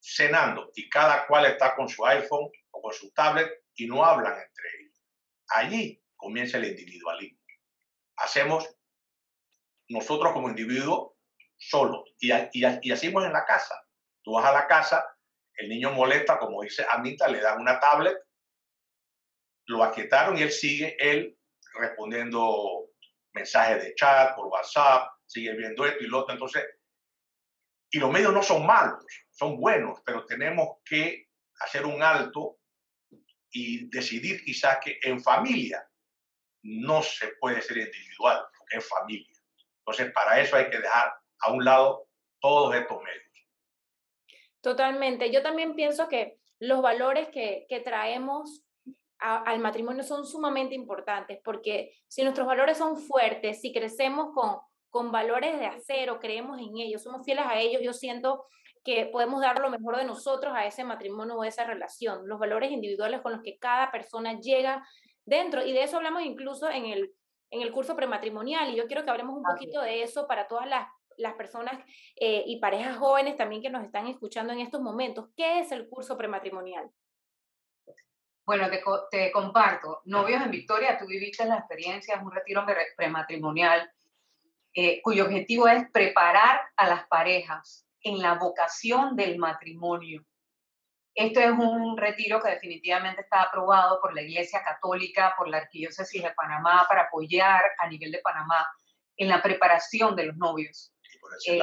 cenando 0.00 0.70
y 0.74 0.88
cada 0.90 1.26
cual 1.26 1.46
está 1.46 1.74
con 1.74 1.88
su 1.88 2.04
iPhone 2.04 2.50
o 2.70 2.82
con 2.82 2.92
su 2.92 3.10
tablet 3.12 3.63
y 3.76 3.86
no 3.86 4.04
hablan 4.04 4.32
entre 4.32 4.64
ellos. 4.80 5.02
Allí 5.48 6.02
comienza 6.16 6.58
el 6.58 6.66
individualismo. 6.66 7.38
Hacemos 8.16 8.68
nosotros 9.88 10.32
como 10.32 10.48
individuos 10.48 11.12
solos. 11.56 12.04
Y, 12.18 12.32
y, 12.32 12.64
y 12.82 12.92
hacemos 12.92 13.24
en 13.24 13.32
la 13.32 13.44
casa. 13.44 13.74
Tú 14.22 14.32
vas 14.32 14.46
a 14.46 14.52
la 14.52 14.66
casa, 14.66 15.04
el 15.56 15.68
niño 15.68 15.92
molesta, 15.92 16.38
como 16.38 16.62
dice 16.62 16.86
Anita, 16.90 17.28
le 17.28 17.40
dan 17.40 17.60
una 17.60 17.78
tablet, 17.78 18.16
lo 19.66 19.82
aquietaron 19.82 20.36
y 20.36 20.42
él 20.42 20.50
sigue, 20.50 20.96
él 20.98 21.38
respondiendo 21.74 22.90
mensajes 23.32 23.82
de 23.82 23.94
chat 23.94 24.34
por 24.34 24.46
WhatsApp, 24.46 25.08
sigue 25.26 25.54
viendo 25.54 25.84
esto 25.86 26.04
y 26.04 26.06
lo 26.06 26.20
otro. 26.20 26.34
Entonces, 26.34 26.64
y 27.90 27.98
los 27.98 28.10
medios 28.10 28.32
no 28.32 28.42
son 28.42 28.66
malos, 28.66 29.04
son 29.30 29.58
buenos, 29.60 30.00
pero 30.04 30.24
tenemos 30.26 30.78
que 30.84 31.28
hacer 31.60 31.86
un 31.86 32.02
alto 32.02 32.58
y 33.54 33.88
decidir 33.88 34.44
quizás 34.44 34.78
que 34.82 34.98
en 35.02 35.22
familia 35.22 35.88
no 36.64 37.02
se 37.02 37.28
puede 37.40 37.62
ser 37.62 37.78
individual, 37.78 38.44
porque 38.58 38.78
es 38.78 38.88
familia. 38.88 39.38
Entonces, 39.78 40.12
para 40.12 40.40
eso 40.40 40.56
hay 40.56 40.68
que 40.68 40.78
dejar 40.78 41.14
a 41.40 41.52
un 41.52 41.64
lado 41.64 42.08
todos 42.40 42.74
estos 42.74 43.00
medios. 43.02 43.22
Totalmente. 44.60 45.30
Yo 45.30 45.42
también 45.42 45.76
pienso 45.76 46.08
que 46.08 46.38
los 46.58 46.82
valores 46.82 47.28
que, 47.28 47.66
que 47.68 47.80
traemos 47.80 48.64
al 49.18 49.60
matrimonio 49.60 50.02
son 50.02 50.26
sumamente 50.26 50.74
importantes, 50.74 51.38
porque 51.42 51.94
si 52.08 52.22
nuestros 52.22 52.46
valores 52.46 52.76
son 52.76 52.98
fuertes, 52.98 53.60
si 53.60 53.72
crecemos 53.72 54.34
con, 54.34 54.58
con 54.90 55.12
valores 55.12 55.58
de 55.58 55.66
acero, 55.66 56.18
creemos 56.18 56.58
en 56.58 56.76
ellos, 56.76 57.02
somos 57.02 57.24
fieles 57.24 57.46
a 57.46 57.58
ellos, 57.58 57.80
yo 57.82 57.92
siento 57.92 58.46
que 58.84 59.06
podemos 59.06 59.40
dar 59.40 59.58
lo 59.60 59.70
mejor 59.70 59.96
de 59.96 60.04
nosotros 60.04 60.52
a 60.54 60.66
ese 60.66 60.84
matrimonio 60.84 61.36
o 61.36 61.42
a 61.42 61.48
esa 61.48 61.64
relación, 61.64 62.28
los 62.28 62.38
valores 62.38 62.70
individuales 62.70 63.22
con 63.22 63.32
los 63.32 63.42
que 63.42 63.58
cada 63.58 63.90
persona 63.90 64.38
llega 64.38 64.86
dentro. 65.24 65.64
Y 65.64 65.72
de 65.72 65.82
eso 65.82 65.96
hablamos 65.96 66.22
incluso 66.22 66.68
en 66.68 66.86
el, 66.86 67.14
en 67.50 67.62
el 67.62 67.72
curso 67.72 67.96
prematrimonial 67.96 68.70
y 68.70 68.76
yo 68.76 68.86
quiero 68.86 69.04
que 69.04 69.10
hablemos 69.10 69.36
un 69.36 69.42
poquito 69.42 69.80
de 69.80 70.02
eso 70.02 70.26
para 70.26 70.46
todas 70.46 70.68
las, 70.68 70.86
las 71.16 71.34
personas 71.34 71.82
eh, 72.16 72.44
y 72.46 72.60
parejas 72.60 72.98
jóvenes 72.98 73.36
también 73.36 73.62
que 73.62 73.70
nos 73.70 73.84
están 73.84 74.06
escuchando 74.06 74.52
en 74.52 74.60
estos 74.60 74.82
momentos. 74.82 75.30
¿Qué 75.34 75.60
es 75.60 75.72
el 75.72 75.88
curso 75.88 76.18
prematrimonial? 76.18 76.90
Bueno, 78.44 78.68
te, 78.68 78.82
te 79.10 79.32
comparto. 79.32 80.02
Novios 80.04 80.42
en 80.42 80.50
Victoria, 80.50 80.98
tú 80.98 81.06
viviste 81.06 81.46
la 81.46 81.56
experiencia, 81.56 82.16
es 82.16 82.22
un 82.22 82.30
retiro 82.30 82.66
prematrimonial 82.96 83.90
eh, 84.74 85.00
cuyo 85.02 85.24
objetivo 85.24 85.68
es 85.68 85.88
preparar 85.90 86.60
a 86.76 86.88
las 86.88 87.06
parejas 87.06 87.86
en 88.04 88.22
la 88.22 88.34
vocación 88.34 89.16
del 89.16 89.38
matrimonio 89.38 90.24
esto 91.14 91.38
es 91.38 91.50
un 91.50 91.96
retiro 91.96 92.40
que 92.40 92.50
definitivamente 92.50 93.22
está 93.22 93.42
aprobado 93.42 94.00
por 94.00 94.14
la 94.14 94.22
Iglesia 94.22 94.62
Católica, 94.64 95.34
por 95.38 95.48
la 95.48 95.58
Arquidiócesis 95.58 96.20
de 96.20 96.32
Panamá, 96.32 96.86
para 96.88 97.02
apoyar 97.02 97.62
a 97.78 97.88
nivel 97.88 98.10
de 98.10 98.18
Panamá 98.18 98.66
en 99.16 99.28
la 99.28 99.40
preparación 99.40 100.16
de 100.16 100.26
los 100.26 100.36
novios. 100.36 100.92
Eh, 101.46 101.62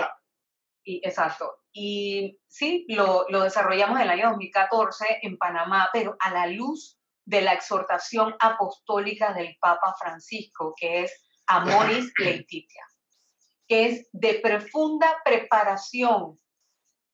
y, 0.86 1.02
exacto. 1.06 1.58
Y 1.74 2.40
sí, 2.48 2.86
lo, 2.88 3.26
lo 3.28 3.44
desarrollamos 3.44 3.98
en 3.98 4.04
el 4.04 4.12
año 4.12 4.30
2014 4.30 5.20
en 5.22 5.38
Panamá, 5.38 5.90
pero 5.92 6.16
a 6.20 6.32
la 6.32 6.48
luz 6.48 6.98
de 7.26 7.42
la 7.42 7.52
exhortación 7.52 8.34
apostólica 8.40 9.34
del 9.34 9.58
Papa 9.60 9.94
Francisco, 10.00 10.74
que 10.78 11.04
es 11.04 11.26
Amoris 11.48 12.14
Laetitia, 12.20 12.86
que 13.72 13.86
es 13.86 14.10
de 14.12 14.34
profunda 14.44 15.22
preparación 15.24 16.38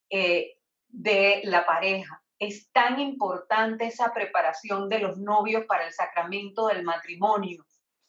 eh, 0.10 0.58
de 0.88 1.42
la 1.44 1.68
pareja, 1.68 2.24
es 2.40 2.72
tan 2.72 3.00
importante 3.00 3.86
esa 3.86 4.12
preparación 4.12 4.90
de 4.90 4.98
los 4.98 5.20
novios 5.20 5.66
para 5.68 5.86
el 5.86 5.94
sacramento 5.94 6.66
del 6.66 6.82
matrimonio 6.82 7.64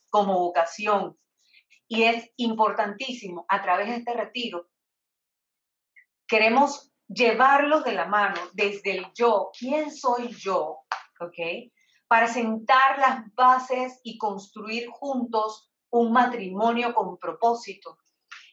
como 0.09 0.39
vocación. 0.39 1.19
Y 1.89 2.05
es 2.05 2.33
importantísimo 2.37 3.45
a 3.51 3.61
través 3.61 3.89
de 3.89 3.97
este 3.97 4.15
retiro. 4.15 4.71
Queremos 6.27 6.91
llevarlos 7.07 7.85
de 7.85 7.93
la 7.93 8.07
mano 8.07 8.41
desde 8.55 8.93
el 8.93 9.13
yo, 9.13 9.51
quién 9.59 9.91
soy 9.95 10.29
yo, 10.29 10.87
¿ok? 11.21 11.71
Para 12.07 12.29
sentar 12.29 12.99
las 12.99 13.35
bases 13.35 14.01
y 14.03 14.17
construir 14.17 14.89
juntos 14.89 15.71
un 15.91 16.13
matrimonio 16.13 16.95
con 16.95 17.19
propósito, 17.19 17.99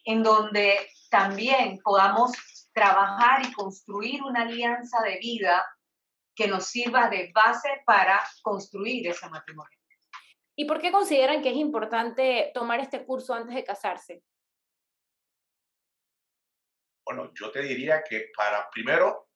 en 0.05 0.23
donde 0.23 0.89
también 1.09 1.79
podamos 1.83 2.31
trabajar 2.71 3.45
y 3.45 3.51
construir 3.53 4.23
una 4.23 4.43
alianza 4.43 5.01
de 5.01 5.17
vida 5.17 5.65
que 6.35 6.47
nos 6.47 6.67
sirva 6.67 7.09
de 7.09 7.31
base 7.33 7.81
para 7.85 8.21
construir 8.41 9.07
ese 9.07 9.29
matrimonio. 9.29 9.77
¿Y 10.57 10.65
por 10.65 10.79
qué 10.79 10.91
consideran 10.91 11.41
que 11.41 11.49
es 11.49 11.55
importante 11.55 12.51
tomar 12.53 12.79
este 12.79 13.05
curso 13.05 13.33
antes 13.33 13.55
de 13.55 13.63
casarse? 13.63 14.23
Bueno, 17.05 17.31
yo 17.33 17.51
te 17.51 17.61
diría 17.61 18.03
que 18.03 18.31
para 18.35 18.69
primero 18.69 19.29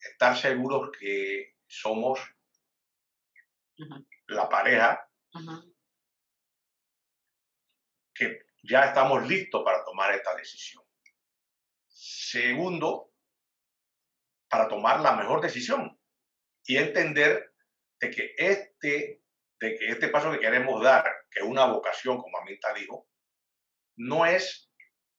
estar 0.00 0.36
seguros 0.36 0.90
que 0.98 1.56
somos 1.66 2.20
la 4.26 4.48
pareja, 4.48 5.08
que 8.14 8.47
ya 8.62 8.86
estamos 8.86 9.26
listos 9.26 9.62
para 9.64 9.84
tomar 9.84 10.14
esta 10.14 10.34
decisión. 10.34 10.84
Segundo, 11.86 13.12
para 14.48 14.68
tomar 14.68 15.00
la 15.00 15.12
mejor 15.12 15.40
decisión 15.40 15.98
y 16.64 16.76
entender 16.76 17.54
de 18.00 18.10
que 18.10 18.34
este, 18.36 19.22
de 19.60 19.76
que 19.76 19.88
este 19.88 20.08
paso 20.08 20.30
que 20.32 20.40
queremos 20.40 20.82
dar, 20.82 21.04
que 21.30 21.40
es 21.40 21.46
una 21.46 21.66
vocación, 21.66 22.18
como 22.18 22.38
Amita 22.38 22.72
dijo, 22.74 23.08
no 23.96 24.24
es 24.26 24.70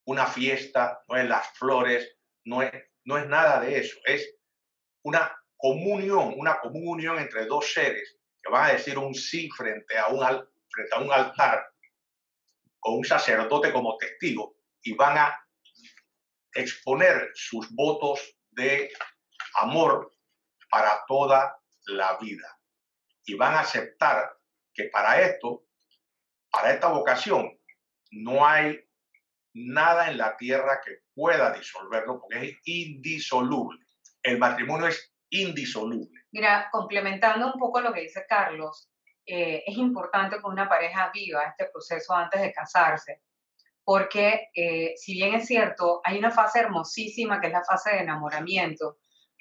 una 0.06 0.26
fiesta, 0.26 1.04
no 1.08 1.18
es 1.18 1.28
las 1.28 1.52
flores, 1.58 2.18
no 2.46 2.62
es, 2.62 2.72
no 3.04 3.18
es 3.18 3.28
nada 3.28 3.60
de 3.60 3.80
eso, 3.80 4.00
es 4.06 4.36
una 5.04 5.36
comunión, 5.58 6.34
una 6.38 6.60
comunión 6.60 7.20
entre 7.20 7.46
dos 7.46 7.74
seres 7.74 8.18
que 8.42 8.50
van 8.50 8.70
a 8.70 8.74
decir 8.74 8.98
un 8.98 9.14
sí 9.14 9.50
frente 9.50 9.98
a 9.98 10.08
un, 10.08 10.20
frente 10.70 10.96
a 10.96 11.00
un 11.00 11.12
altar 11.12 11.70
con 12.80 12.98
un 12.98 13.06
sacerdote 13.06 13.72
como 13.72 13.98
testigo 13.98 14.56
y 14.82 14.94
van 14.96 15.18
a 15.18 15.46
exponer 16.54 17.32
sus 17.34 17.70
votos 17.76 18.20
de 18.52 18.92
amor 19.56 20.12
para 20.70 21.04
toda 21.08 21.58
la 21.88 22.18
vida. 22.18 22.60
Y 23.26 23.36
van 23.36 23.54
a 23.56 23.62
aceptar 23.62 24.32
que 24.74 24.86
para 24.86 25.22
esto, 25.22 25.66
para 26.52 26.72
esta 26.72 26.88
vocación, 26.88 27.60
no 28.12 28.46
hay 28.46 28.80
nada 29.54 30.10
en 30.10 30.18
la 30.18 30.36
tierra 30.38 30.80
que 30.84 31.00
pueda 31.14 31.52
disolverlo 31.52 32.20
porque 32.22 32.50
es 32.50 32.58
indisoluble. 32.64 33.86
El 34.24 34.40
matrimonio 34.40 34.88
es 34.88 35.14
indisoluble. 35.30 36.22
Mira, 36.32 36.70
complementando 36.72 37.48
un 37.54 37.60
poco 37.60 37.82
lo 37.82 37.94
que 37.94 38.02
dice 38.02 38.26
Carlos, 38.28 38.90
eh, 39.26 39.64
es 39.66 39.78
importante 39.78 40.38
que 40.38 40.48
una 40.48 40.68
pareja 40.68 41.12
viva 41.14 41.44
este 41.44 41.66
proceso 41.72 42.14
antes 42.14 42.42
de 42.42 42.54
casarse, 42.54 43.22
porque 43.84 44.50
eh, 44.54 44.94
si 44.98 45.14
bien 45.14 45.36
es 45.36 45.48
cierto, 45.48 46.02
hay 46.04 46.18
una 46.18 46.32
fase 46.32 46.60
hermosísima 46.60 47.40
que 47.40 47.48
es 47.48 47.54
la 47.54 47.64
fase 47.64 47.92
de 47.92 48.00
enamoramiento. 48.00 48.98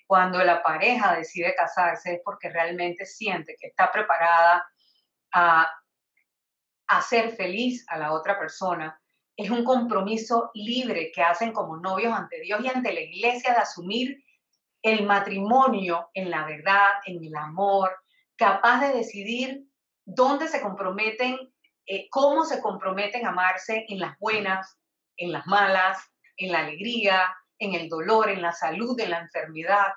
Cuando 0.06 0.42
la 0.42 0.62
pareja 0.62 1.16
decide 1.16 1.54
casarse 1.54 2.14
es 2.14 2.20
porque 2.24 2.48
realmente 2.48 3.04
siente 3.04 3.56
que 3.60 3.68
está 3.68 3.92
preparada 3.92 4.66
a 5.32 5.70
hacer 6.88 7.32
feliz 7.32 7.84
a 7.88 7.98
la 7.98 8.12
otra 8.12 8.38
persona. 8.38 9.00
Es 9.36 9.50
un 9.50 9.64
compromiso 9.64 10.50
libre 10.54 11.12
que 11.14 11.22
hacen 11.22 11.52
como 11.52 11.76
novios 11.76 12.12
ante 12.12 12.40
Dios 12.40 12.60
y 12.62 12.68
ante 12.68 12.92
la 12.92 13.00
iglesia 13.00 13.52
de 13.52 13.60
asumir 13.60 14.24
el 14.82 15.04
matrimonio 15.04 16.10
en 16.14 16.30
la 16.30 16.44
verdad, 16.46 16.88
en 17.04 17.22
el 17.22 17.36
amor, 17.36 17.94
capaz 18.36 18.80
de 18.80 18.94
decidir 18.94 19.67
dónde 20.08 20.48
se 20.48 20.62
comprometen, 20.62 21.38
eh, 21.86 22.08
cómo 22.10 22.44
se 22.44 22.60
comprometen 22.60 23.26
a 23.26 23.30
amarse 23.30 23.84
en 23.88 24.00
las 24.00 24.18
buenas, 24.18 24.78
en 25.16 25.32
las 25.32 25.46
malas, 25.46 25.98
en 26.36 26.52
la 26.52 26.60
alegría, 26.60 27.36
en 27.58 27.74
el 27.74 27.88
dolor, 27.88 28.30
en 28.30 28.40
la 28.40 28.52
salud, 28.52 28.98
en 29.00 29.10
la 29.10 29.20
enfermedad. 29.20 29.92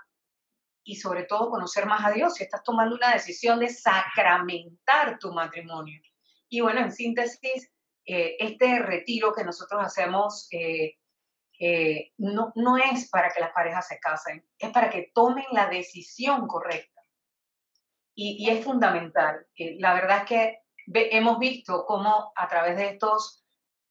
Y 0.84 0.98
sobre 0.98 1.24
todo 1.24 1.50
conocer 1.50 1.86
más 1.86 2.04
a 2.06 2.12
Dios. 2.12 2.36
Si 2.36 2.44
estás 2.44 2.64
tomando 2.64 2.96
una 2.96 3.14
decisión 3.14 3.60
de 3.60 3.70
sacramentar 3.70 5.18
tu 5.20 5.32
matrimonio. 5.32 6.02
Y 6.50 6.60
bueno, 6.60 6.82
en 6.82 6.92
síntesis, 6.92 7.72
eh, 8.06 8.36
este 8.40 8.80
retiro 8.80 9.32
que 9.34 9.46
nosotros 9.46 9.82
hacemos 9.82 10.48
eh, 10.52 10.98
no, 12.18 12.52
no 12.56 12.78
es 12.78 13.08
para 13.10 13.30
que 13.30 13.40
las 13.40 13.52
parejas 13.52 13.88
se 13.88 14.00
casen, 14.00 14.44
es 14.58 14.72
para 14.72 14.90
que 14.90 15.12
tomen 15.14 15.46
la 15.52 15.70
decisión 15.70 16.48
correcta 16.48 17.01
y, 18.16 18.50
es 18.50 18.64
fundamental. 18.64 19.46
La 19.80 19.94
verdad 19.94 20.20
es 20.20 20.26
que 20.26 20.60
hemos 20.88 21.40
visto 21.40 21.86
cómo 21.86 22.32
a 22.36 22.48
través 22.48 22.78
de 22.78 22.90
estos 22.90 23.44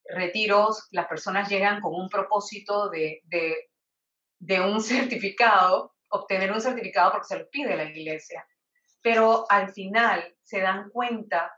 retiros 0.04 0.88
las 0.90 1.06
personas 1.06 1.48
llegan 1.48 1.80
con 1.80 1.94
un 1.94 2.08
propósito 2.08 2.88
de, 2.90 3.22
de, 3.24 4.60
un 4.60 4.80
certificado, 4.82 5.94
obtener 6.08 6.52
un 6.52 6.60
certificado 6.60 7.12
porque 7.12 7.26
se 7.26 7.38
lo 7.38 7.48
pide 7.48 7.76
la 7.76 7.84
iglesia, 7.84 8.46
pero 9.02 9.46
al 9.48 9.72
final 9.72 10.36
se 10.42 10.60
dan 10.60 10.90
cuenta 10.90 11.54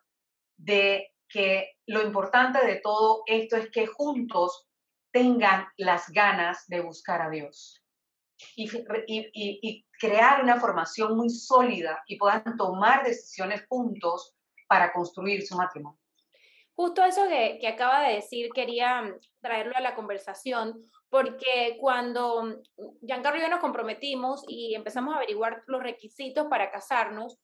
de 0.57 1.15
que 1.29 1.77
lo 1.87 2.03
importante 2.03 2.65
de 2.65 2.77
todo 2.77 3.23
esto 3.27 3.57
es 3.57 3.71
que 3.71 3.87
juntos 3.87 4.69
tengan 5.11 5.67
las 5.77 6.11
ganas 6.11 6.67
de 6.69 6.81
buscar 6.81 7.23
a 7.23 7.31
Dios 7.31 7.83
y, 8.57 8.71
y, 9.07 9.87
crear 10.03 10.43
una 10.43 10.59
formación 10.59 11.17
muy 11.17 11.31
sólida 11.31 12.03
y 12.09 12.19
puedan 12.19 12.57
tomar 12.57 13.05
decisiones 13.05 13.65
juntos 13.69 14.35
para 14.67 14.93
construir 14.93 15.47
su 15.47 15.57
matrimonio. 15.57 16.01
Justo 16.75 17.05
eso 17.05 17.29
que, 17.29 17.59
que, 17.61 17.69
acaba 17.69 18.03
de 18.03 18.15
decir, 18.17 18.51
quería 18.53 19.15
traerlo 19.41 19.77
a 19.77 19.81
la 19.81 19.95
conversación, 19.95 20.83
porque 21.09 21.77
cuando 21.79 22.63
Giancarlo 23.07 23.39
y 23.39 23.43
yo 23.43 23.49
nos 23.49 23.61
comprometimos 23.61 24.45
y 24.49 24.75
empezamos 24.75 25.15
a 25.15 25.19
averiguar 25.19 25.63
los 25.69 25.81
requisitos 25.81 26.49
para 26.49 26.73
casarnos, 26.73 27.39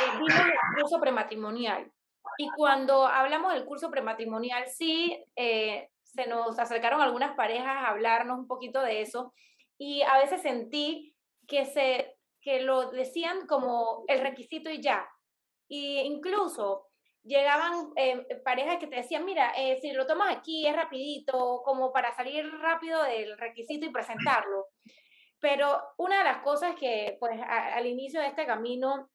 eh, 0.00 0.18
vimos 0.20 0.40
el 0.40 0.80
curso 0.80 1.00
prematrimonial. 1.00 1.90
Y 2.36 2.48
cuando 2.56 3.06
hablamos 3.06 3.54
del 3.54 3.64
curso 3.64 3.90
prematrimonial, 3.90 4.68
sí, 4.68 5.20
eh, 5.34 5.88
se 6.04 6.28
nos 6.28 6.60
acercaron 6.60 7.00
algunas 7.00 7.34
parejas 7.34 7.66
a 7.66 7.88
hablarnos 7.88 8.38
un 8.38 8.46
poquito 8.46 8.82
de 8.82 9.00
eso 9.00 9.32
y 9.78 10.02
a 10.02 10.18
veces 10.18 10.42
sentí 10.42 11.14
que, 11.48 11.64
se, 11.64 12.16
que 12.40 12.60
lo 12.60 12.90
decían 12.90 13.46
como 13.46 14.04
el 14.06 14.20
requisito 14.20 14.70
y 14.70 14.80
ya. 14.80 15.08
Y 15.66 15.98
incluso 16.00 16.86
llegaban 17.24 17.90
eh, 17.96 18.24
parejas 18.44 18.78
que 18.78 18.86
te 18.86 18.96
decían, 18.96 19.24
mira, 19.24 19.52
eh, 19.56 19.78
si 19.80 19.92
lo 19.92 20.06
tomas 20.06 20.36
aquí 20.36 20.66
es 20.66 20.76
rapidito, 20.76 21.62
como 21.64 21.92
para 21.92 22.14
salir 22.14 22.46
rápido 22.60 23.02
del 23.02 23.36
requisito 23.36 23.86
y 23.86 23.90
presentarlo. 23.90 24.66
Pero 25.40 25.80
una 25.98 26.18
de 26.18 26.24
las 26.24 26.42
cosas 26.42 26.74
que 26.74 27.16
pues 27.18 27.40
al 27.40 27.86
inicio 27.86 28.20
de 28.20 28.28
este 28.28 28.46
camino 28.46 29.08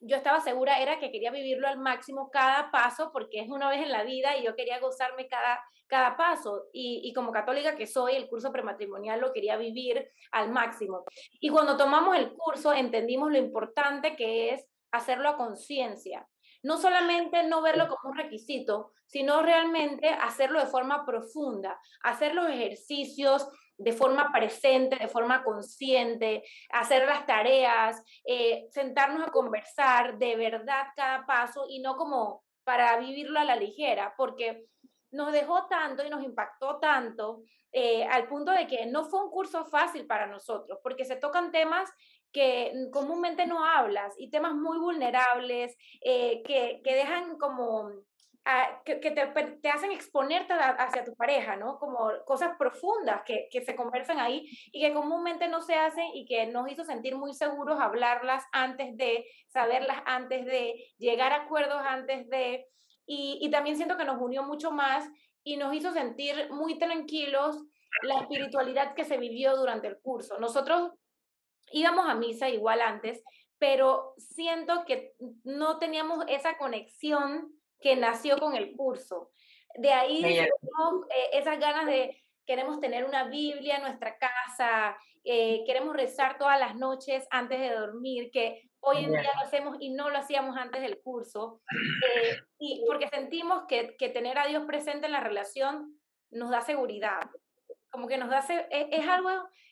yo 0.00 0.16
estaba 0.16 0.40
segura 0.40 0.80
era 0.80 0.98
que 0.98 1.10
quería 1.10 1.30
vivirlo 1.30 1.68
al 1.68 1.78
máximo 1.78 2.30
cada 2.30 2.70
paso 2.70 3.10
porque 3.12 3.40
es 3.40 3.48
una 3.48 3.68
vez 3.68 3.82
en 3.82 3.92
la 3.92 4.02
vida 4.02 4.36
y 4.36 4.44
yo 4.44 4.56
quería 4.56 4.80
gozarme 4.80 5.28
cada, 5.28 5.62
cada 5.86 6.16
paso. 6.16 6.64
Y, 6.72 7.02
y, 7.04 7.12
como 7.12 7.32
católica 7.32 7.76
que 7.76 7.86
soy, 7.86 8.14
el 8.14 8.28
curso 8.28 8.50
prematrimonial 8.50 9.20
lo 9.20 9.32
quería 9.32 9.56
vivir 9.56 10.10
al 10.32 10.50
máximo. 10.50 11.04
Y 11.40 11.50
cuando 11.50 11.76
tomamos 11.76 12.16
el 12.16 12.32
curso 12.32 12.72
entendimos 12.72 13.30
lo 13.30 13.38
importante 13.38 14.16
que 14.16 14.54
es 14.54 14.66
hacerlo 14.90 15.28
a 15.28 15.36
conciencia. 15.36 16.26
No 16.62 16.78
solamente 16.78 17.42
no 17.42 17.62
verlo 17.62 17.88
como 17.88 18.12
un 18.12 18.18
requisito, 18.18 18.92
sino 19.06 19.42
realmente 19.42 20.08
hacerlo 20.08 20.60
de 20.60 20.66
forma 20.66 21.04
profunda, 21.04 21.80
hacer 22.02 22.34
los 22.34 22.48
ejercicios, 22.48 23.48
de 23.80 23.92
forma 23.92 24.30
presente, 24.30 24.96
de 24.96 25.08
forma 25.08 25.42
consciente, 25.42 26.44
hacer 26.70 27.06
las 27.06 27.24
tareas, 27.26 28.02
eh, 28.24 28.66
sentarnos 28.70 29.26
a 29.26 29.30
conversar 29.30 30.18
de 30.18 30.36
verdad 30.36 30.86
cada 30.94 31.24
paso 31.24 31.64
y 31.68 31.80
no 31.80 31.96
como 31.96 32.44
para 32.62 32.98
vivirlo 32.98 33.40
a 33.40 33.44
la 33.44 33.56
ligera, 33.56 34.14
porque 34.18 34.66
nos 35.12 35.32
dejó 35.32 35.66
tanto 35.66 36.04
y 36.04 36.10
nos 36.10 36.22
impactó 36.22 36.78
tanto 36.78 37.42
eh, 37.72 38.04
al 38.04 38.28
punto 38.28 38.52
de 38.52 38.66
que 38.66 38.84
no 38.86 39.04
fue 39.04 39.24
un 39.24 39.30
curso 39.30 39.64
fácil 39.64 40.06
para 40.06 40.26
nosotros, 40.26 40.78
porque 40.82 41.06
se 41.06 41.16
tocan 41.16 41.50
temas 41.50 41.90
que 42.32 42.72
comúnmente 42.92 43.46
no 43.46 43.64
hablas 43.64 44.14
y 44.18 44.30
temas 44.30 44.54
muy 44.54 44.78
vulnerables 44.78 45.76
eh, 46.02 46.42
que, 46.44 46.80
que 46.84 46.94
dejan 46.94 47.38
como 47.38 47.90
que, 48.84 48.96
te, 48.96 49.10
te, 49.62 49.68
hacen 49.68 49.92
exponerte 49.92 50.54
hacia 50.54 51.04
tu 51.04 51.14
pareja, 51.14 51.56
¿no? 51.56 51.78
Como 51.78 52.10
cosas 52.24 52.56
profundas 52.58 53.22
que, 53.24 53.48
que, 53.50 53.62
se 53.62 53.76
conversan 53.76 54.18
ahí 54.18 54.48
y 54.72 54.80
que 54.80 54.94
comúnmente 54.94 55.48
no 55.48 55.60
se 55.60 55.74
hacen 55.74 56.06
y 56.14 56.24
que 56.24 56.46
nos 56.46 56.70
hizo 56.70 56.84
sentir 56.84 57.16
muy 57.16 57.34
seguros 57.34 57.78
hablarlas 57.80 58.44
antes 58.52 58.96
de, 58.96 59.26
saberlas 59.48 60.02
antes 60.06 60.44
de, 60.46 60.74
llegar 60.98 61.32
a 61.32 61.42
acuerdos 61.42 61.82
antes 61.86 62.28
de, 62.28 62.66
y, 63.06 63.38
y 63.40 63.50
también 63.50 63.76
siento 63.76 63.96
que 63.96 64.04
nos 64.04 64.20
unió 64.20 64.42
mucho 64.42 64.70
más 64.70 65.08
y 65.44 65.56
nos 65.56 65.74
hizo 65.74 65.92
sentir 65.92 66.50
muy 66.50 66.78
tranquilos 66.78 67.62
la 68.02 68.20
espiritualidad 68.20 68.94
que 68.94 69.04
se 69.04 69.18
vivió 69.18 69.56
durante 69.56 69.88
el 69.88 69.98
curso. 70.00 70.38
Nosotros 70.38 70.92
íbamos 71.72 72.08
a 72.08 72.14
misa 72.14 72.48
igual 72.48 72.80
antes, 72.80 73.22
pero 73.58 74.14
siento 74.16 74.84
que 74.86 75.12
no 75.44 75.78
teníamos 75.78 76.24
esa 76.28 76.56
conexión 76.56 77.52
que 77.80 77.96
nació 77.96 78.38
con 78.38 78.54
el 78.54 78.76
curso. 78.76 79.30
De 79.76 79.92
ahí 79.92 80.24
eh, 80.24 80.48
esas 81.32 81.58
ganas 81.58 81.86
de 81.86 82.22
queremos 82.46 82.80
tener 82.80 83.04
una 83.04 83.24
Biblia 83.24 83.76
en 83.76 83.82
nuestra 83.82 84.18
casa, 84.18 84.96
eh, 85.24 85.62
queremos 85.66 85.94
rezar 85.94 86.38
todas 86.38 86.58
las 86.58 86.74
noches 86.74 87.26
antes 87.30 87.60
de 87.60 87.70
dormir, 87.70 88.30
que 88.32 88.68
hoy 88.80 89.04
en 89.04 89.12
día 89.12 89.30
lo 89.36 89.42
hacemos 89.42 89.76
y 89.78 89.90
no 89.90 90.10
lo 90.10 90.18
hacíamos 90.18 90.56
antes 90.56 90.80
del 90.80 91.00
curso, 91.00 91.60
eh, 91.70 92.38
y 92.58 92.82
porque 92.86 93.08
sentimos 93.08 93.64
que, 93.68 93.94
que, 93.96 94.08
tener 94.08 94.38
a 94.38 94.46
Dios 94.46 94.64
presente 94.66 95.06
en 95.06 95.12
la 95.12 95.20
relación 95.20 96.00
nos 96.30 96.50
da 96.50 96.62
seguridad, 96.62 97.30
como 97.90 98.08
que 98.08 98.18
nos 98.18 98.30
da, 98.30 98.40
es, 98.40 98.66
es 98.70 99.08
algo 99.08 99.30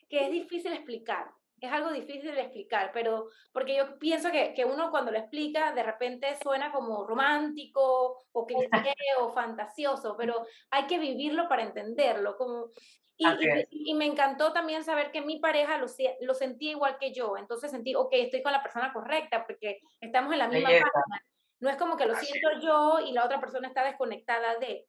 que 0.09 0.27
es 0.27 0.31
difícil 0.31 0.73
explicar, 0.73 1.27
es 1.61 1.73
algo 1.73 1.91
difícil 1.91 2.35
de 2.35 2.43
explicar, 2.43 2.91
pero 2.93 3.29
porque 3.53 3.77
yo 3.77 3.99
pienso 3.99 4.31
que, 4.31 4.55
que, 4.55 4.65
uno 4.65 4.91
cuando 4.91 5.11
lo 5.11 5.19
explica 5.19 5.73
de 5.73 5.83
repente 5.83 6.37
suena 6.43 6.73
como 6.73 7.07
romántico 7.07 8.19
o 8.33 8.47
cliché 8.47 8.69
o 9.21 9.33
fantasioso, 9.33 10.17
pero 10.17 10.47
hay 10.71 10.87
que 10.87 10.99
vivirlo 10.99 11.49
para 11.49 11.63
entenderlo. 11.63 12.37
Como, 12.37 12.71
y, 13.17 13.27
y, 13.71 13.95
me 13.95 14.07
encantó 14.07 14.53
también 14.53 14.85
saber 14.85 15.11
que 15.11 15.21
mi 15.21 15.41
pareja 15.41 15.77
lo, 15.79 15.87
lo 16.21 16.35
sentía 16.35 16.71
igual 16.71 16.99
que 16.99 17.13
yo, 17.13 17.37
entonces 17.37 17.71
sentí, 17.71 17.97
ok, 17.97 18.11
estoy 18.13 18.43
con 18.43 18.53
la 18.53 18.63
persona 18.63 18.93
correcta 18.93 19.45
porque 19.45 19.81
estamos 20.01 20.33
en 20.33 20.39
la 20.39 20.49
misma 20.49 20.69
página. 20.69 21.25
No 21.61 21.69
es 21.69 21.77
como 21.77 21.97
que 21.97 22.07
lo 22.07 22.15
siento 22.15 22.49
yo 22.63 23.01
y 23.01 23.13
la 23.13 23.25
otra 23.25 23.41
persona 23.41 23.67
está 23.67 23.85
desconectada 23.85 24.57
de. 24.59 24.87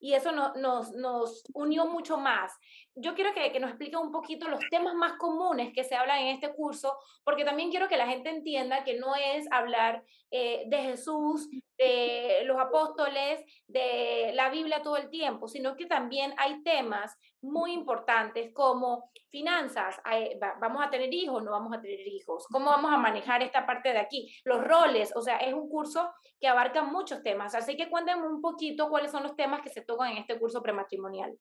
y 0.00 0.14
eso 0.14 0.32
nos, 0.32 0.92
nos 0.92 1.44
unió 1.54 1.86
mucho 1.86 2.16
más. 2.16 2.52
Yo 2.94 3.14
quiero 3.14 3.32
que, 3.32 3.52
que 3.52 3.60
nos 3.60 3.70
explique 3.70 3.96
un 3.96 4.10
poquito 4.10 4.48
los 4.48 4.60
temas 4.70 4.94
más 4.94 5.12
comunes 5.14 5.72
que 5.72 5.84
se 5.84 5.94
hablan 5.94 6.18
en 6.20 6.34
este 6.34 6.52
curso, 6.52 6.96
porque 7.24 7.44
también 7.44 7.70
quiero 7.70 7.88
que 7.88 7.96
la 7.96 8.06
gente 8.06 8.30
entienda 8.30 8.84
que 8.84 8.98
no 8.98 9.14
es 9.14 9.46
hablar 9.50 10.04
eh, 10.32 10.64
de 10.66 10.78
Jesús, 10.78 11.48
de 11.76 12.42
los 12.44 12.58
apóstoles, 12.58 13.40
de 13.66 14.32
la 14.34 14.50
Biblia 14.50 14.82
todo 14.82 14.96
el 14.96 15.10
tiempo, 15.10 15.48
sino 15.48 15.76
que 15.76 15.86
también 15.86 16.34
hay 16.36 16.62
temas 16.62 17.16
muy 17.40 17.72
importantes 17.72 18.52
como 18.52 19.10
finanzas, 19.30 20.00
vamos 20.60 20.84
a 20.84 20.90
tener 20.90 21.12
hijos, 21.12 21.42
no 21.42 21.52
vamos 21.52 21.76
a 21.76 21.80
tener 21.80 22.06
hijos, 22.06 22.46
cómo 22.50 22.66
vamos 22.66 22.92
a 22.92 22.98
manejar 22.98 23.42
esta 23.42 23.66
parte 23.66 23.92
de 23.92 23.98
aquí, 23.98 24.32
los 24.44 24.62
roles, 24.62 25.12
o 25.16 25.22
sea, 25.22 25.38
es 25.38 25.54
un 25.54 25.68
curso 25.68 26.12
que 26.38 26.48
abarca 26.48 26.82
muchos 26.82 27.22
temas, 27.22 27.54
así 27.54 27.76
que 27.76 27.88
cuéntenme 27.88 28.26
un 28.26 28.40
poquito 28.40 28.88
cuáles 28.88 29.10
son 29.10 29.22
los 29.22 29.36
temas 29.36 29.62
que 29.62 29.70
se 29.70 29.82
tocan 29.82 30.12
en 30.12 30.18
este 30.18 30.38
curso 30.38 30.62
prematrimonial. 30.62 31.36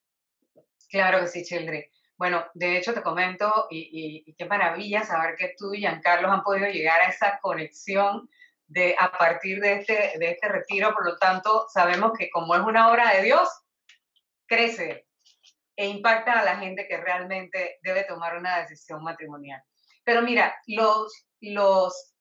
Claro 0.90 1.22
que 1.22 1.28
sí, 1.28 1.44
Children. 1.44 1.84
Bueno, 2.18 2.46
de 2.54 2.78
hecho 2.78 2.94
te 2.94 3.02
comento, 3.02 3.68
y, 3.70 4.24
y, 4.26 4.34
qué 4.34 4.46
maravilla 4.46 5.04
saber 5.04 5.36
que 5.38 5.54
tú 5.58 5.74
y 5.74 5.80
Giancarlo 5.80 6.30
han 6.30 6.44
podido 6.44 6.68
llegar 6.68 7.00
a 7.02 7.10
esa 7.10 7.40
conexión 7.40 8.30
de, 8.68 8.96
a 9.00 9.12
partir 9.12 9.62
de 9.62 9.74
este, 9.74 10.18
de 10.20 10.32
este 10.32 10.48
retiro, 10.50 10.94
por 10.94 11.06
lo 11.06 11.18
tanto, 11.18 11.66
sabemos 11.74 12.12
que 12.18 12.30
como 12.30 12.56
es 12.56 12.62
una 12.62 12.92
obra 12.92 13.14
de 13.14 13.24
Dios, 13.24 13.48
crece 14.48 15.08
e 15.76 15.88
impacta 15.88 16.40
a 16.40 16.44
la 16.44 16.58
gente 16.58 16.88
que 16.88 16.98
realmente 16.98 17.80
debe 17.82 18.04
tomar 18.04 18.38
una 18.38 18.60
decisión 18.60 19.02
matrimonial. 19.02 19.64
Pero 20.04 20.22
mira, 20.22 20.56
los, 20.68 21.26
los, 21.40 22.14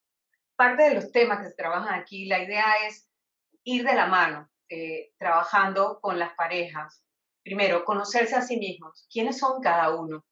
parte 0.54 0.84
de 0.84 0.94
los 0.94 1.10
temas 1.10 1.40
que 1.40 1.48
se 1.48 1.56
trabajan 1.56 1.98
aquí, 1.98 2.26
la 2.26 2.38
idea 2.38 2.86
es 2.86 3.10
ir 3.64 3.84
de 3.84 3.94
la 3.94 4.06
mano, 4.06 4.48
eh, 4.68 5.12
trabajando 5.18 5.98
con 6.00 6.18
las 6.18 6.34
parejas. 6.34 7.02
Primero, 7.48 7.82
conocerse 7.82 8.36
a 8.36 8.42
sí 8.42 8.58
mismos. 8.58 9.06
¿Quiénes 9.10 9.38
son 9.38 9.62
cada 9.62 9.94
uno? 9.94 10.22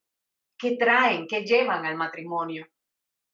¿Qué 0.58 0.76
traen? 0.76 1.26
¿Qué 1.26 1.44
llevan 1.44 1.86
al 1.86 1.96
matrimonio? 1.96 2.66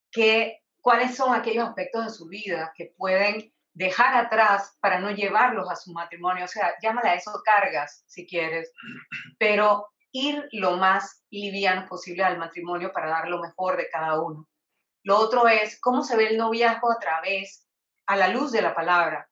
¿Qué 0.09 0.63
cuáles 0.81 1.17
son 1.17 1.35
aquellos 1.35 1.67
aspectos 1.67 2.05
de 2.05 2.11
su 2.13 2.29
vida 2.29 2.73
que 2.77 2.95
pueden 2.97 3.53
dejar 3.75 4.15
atrás 4.15 4.77
para 4.81 5.01
no 5.01 5.11
llevarlos 5.11 5.69
a 5.69 5.75
su 5.75 5.93
matrimonio. 5.93 6.45
O 6.45 6.49
sea, 6.49 6.75
llámale 6.81 7.09
a 7.09 7.15
eso 7.15 7.33
cargas, 7.45 8.05
si 8.07 8.25
quieres, 8.25 8.71
pero 9.37 9.89
ir 10.13 10.47
lo 10.53 10.77
más 10.77 11.25
liviano 11.31 11.89
posible 11.89 12.23
al 12.23 12.39
matrimonio 12.39 12.93
para 12.93 13.09
dar 13.09 13.29
lo 13.29 13.41
mejor 13.41 13.79
de 13.79 13.89
cada 13.89 14.21
uno. 14.21 14.49
Lo 15.03 15.19
otro 15.19 15.49
es 15.49 15.81
cómo 15.81 16.05
se 16.05 16.17
ve 16.17 16.29
el 16.29 16.37
noviazgo 16.37 16.93
a 16.93 17.01
través, 17.01 17.67
a 18.07 18.17
la 18.17 18.29
luz 18.29 18.53
de 18.53 18.63
la 18.63 18.75
palabra. 18.75 19.29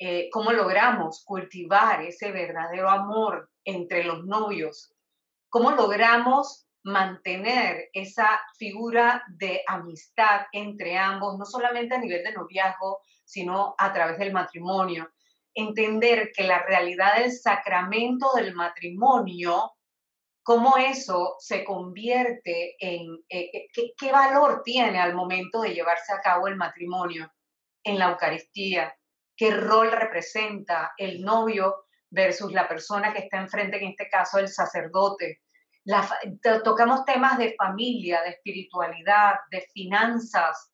Eh, 0.00 0.28
cómo 0.30 0.52
logramos 0.52 1.24
cultivar 1.24 2.02
ese 2.02 2.30
verdadero 2.30 2.88
amor 2.88 3.50
entre 3.64 4.04
los 4.04 4.24
novios. 4.24 4.94
Cómo 5.48 5.72
logramos 5.72 6.68
mantener 6.84 7.88
esa 7.92 8.40
figura 8.56 9.24
de 9.28 9.62
amistad 9.66 10.42
entre 10.52 10.96
ambos, 10.96 11.36
no 11.36 11.44
solamente 11.44 11.96
a 11.96 11.98
nivel 11.98 12.22
de 12.22 12.32
noviazgo, 12.32 13.00
sino 13.24 13.74
a 13.76 13.92
través 13.92 14.18
del 14.18 14.32
matrimonio. 14.32 15.10
Entender 15.52 16.30
que 16.32 16.44
la 16.44 16.62
realidad 16.62 17.16
del 17.16 17.32
sacramento 17.32 18.32
del 18.36 18.54
matrimonio, 18.54 19.72
cómo 20.44 20.76
eso 20.76 21.34
se 21.40 21.64
convierte 21.64 22.76
en, 22.78 23.16
eh, 23.28 23.50
eh, 23.52 23.66
qué, 23.72 23.92
qué 23.98 24.12
valor 24.12 24.62
tiene 24.64 25.00
al 25.00 25.14
momento 25.14 25.62
de 25.62 25.74
llevarse 25.74 26.12
a 26.12 26.20
cabo 26.20 26.46
el 26.46 26.54
matrimonio 26.54 27.32
en 27.82 27.98
la 27.98 28.10
Eucaristía, 28.10 28.94
qué 29.38 29.52
rol 29.52 29.92
representa 29.92 30.92
el 30.98 31.22
novio 31.22 31.86
versus 32.10 32.52
la 32.52 32.68
persona 32.68 33.12
que 33.12 33.20
está 33.20 33.38
enfrente, 33.38 33.78
en 33.78 33.90
este 33.90 34.10
caso 34.10 34.38
el 34.38 34.48
sacerdote, 34.48 35.42
tocamos 36.64 37.04
temas 37.04 37.38
de 37.38 37.54
familia, 37.56 38.20
de 38.22 38.30
espiritualidad, 38.30 39.36
de 39.50 39.62
finanzas, 39.72 40.72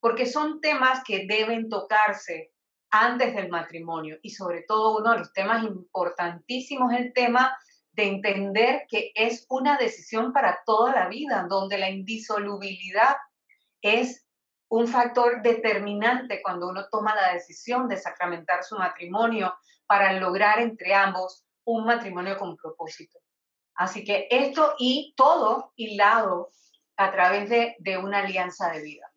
porque 0.00 0.24
son 0.24 0.60
temas 0.60 1.02
que 1.04 1.26
deben 1.26 1.68
tocarse 1.68 2.52
antes 2.90 3.34
del 3.34 3.50
matrimonio. 3.50 4.18
Y 4.22 4.30
sobre 4.30 4.62
todo 4.62 4.98
uno 4.98 5.12
de 5.12 5.18
los 5.18 5.32
temas 5.34 5.62
importantísimos 5.62 6.92
es 6.94 7.00
el 7.00 7.12
tema 7.12 7.56
de 7.92 8.04
entender 8.04 8.86
que 8.88 9.12
es 9.14 9.46
una 9.50 9.76
decisión 9.76 10.32
para 10.32 10.60
toda 10.64 10.92
la 10.94 11.08
vida, 11.08 11.46
donde 11.48 11.76
la 11.76 11.90
indisolubilidad 11.90 13.16
es 13.82 14.26
un 14.70 14.86
factor 14.86 15.42
determinante 15.42 16.40
cuando 16.42 16.68
uno 16.68 16.88
toma 16.90 17.14
la 17.14 17.32
decisión 17.34 17.88
de 17.88 17.96
sacramentar 17.96 18.62
su 18.62 18.76
matrimonio 18.76 19.54
para 19.86 20.12
lograr 20.12 20.60
entre 20.60 20.94
ambos 20.94 21.44
un 21.64 21.84
matrimonio 21.84 22.38
con 22.38 22.56
propósito. 22.56 23.18
Así 23.74 24.04
que 24.04 24.28
esto 24.30 24.74
y 24.78 25.12
todo 25.16 25.72
hilado 25.74 26.50
a 26.96 27.10
través 27.10 27.50
de, 27.50 27.98
una 27.98 28.18
alianza 28.18 28.70
de 28.70 28.82
vida. 28.82 29.10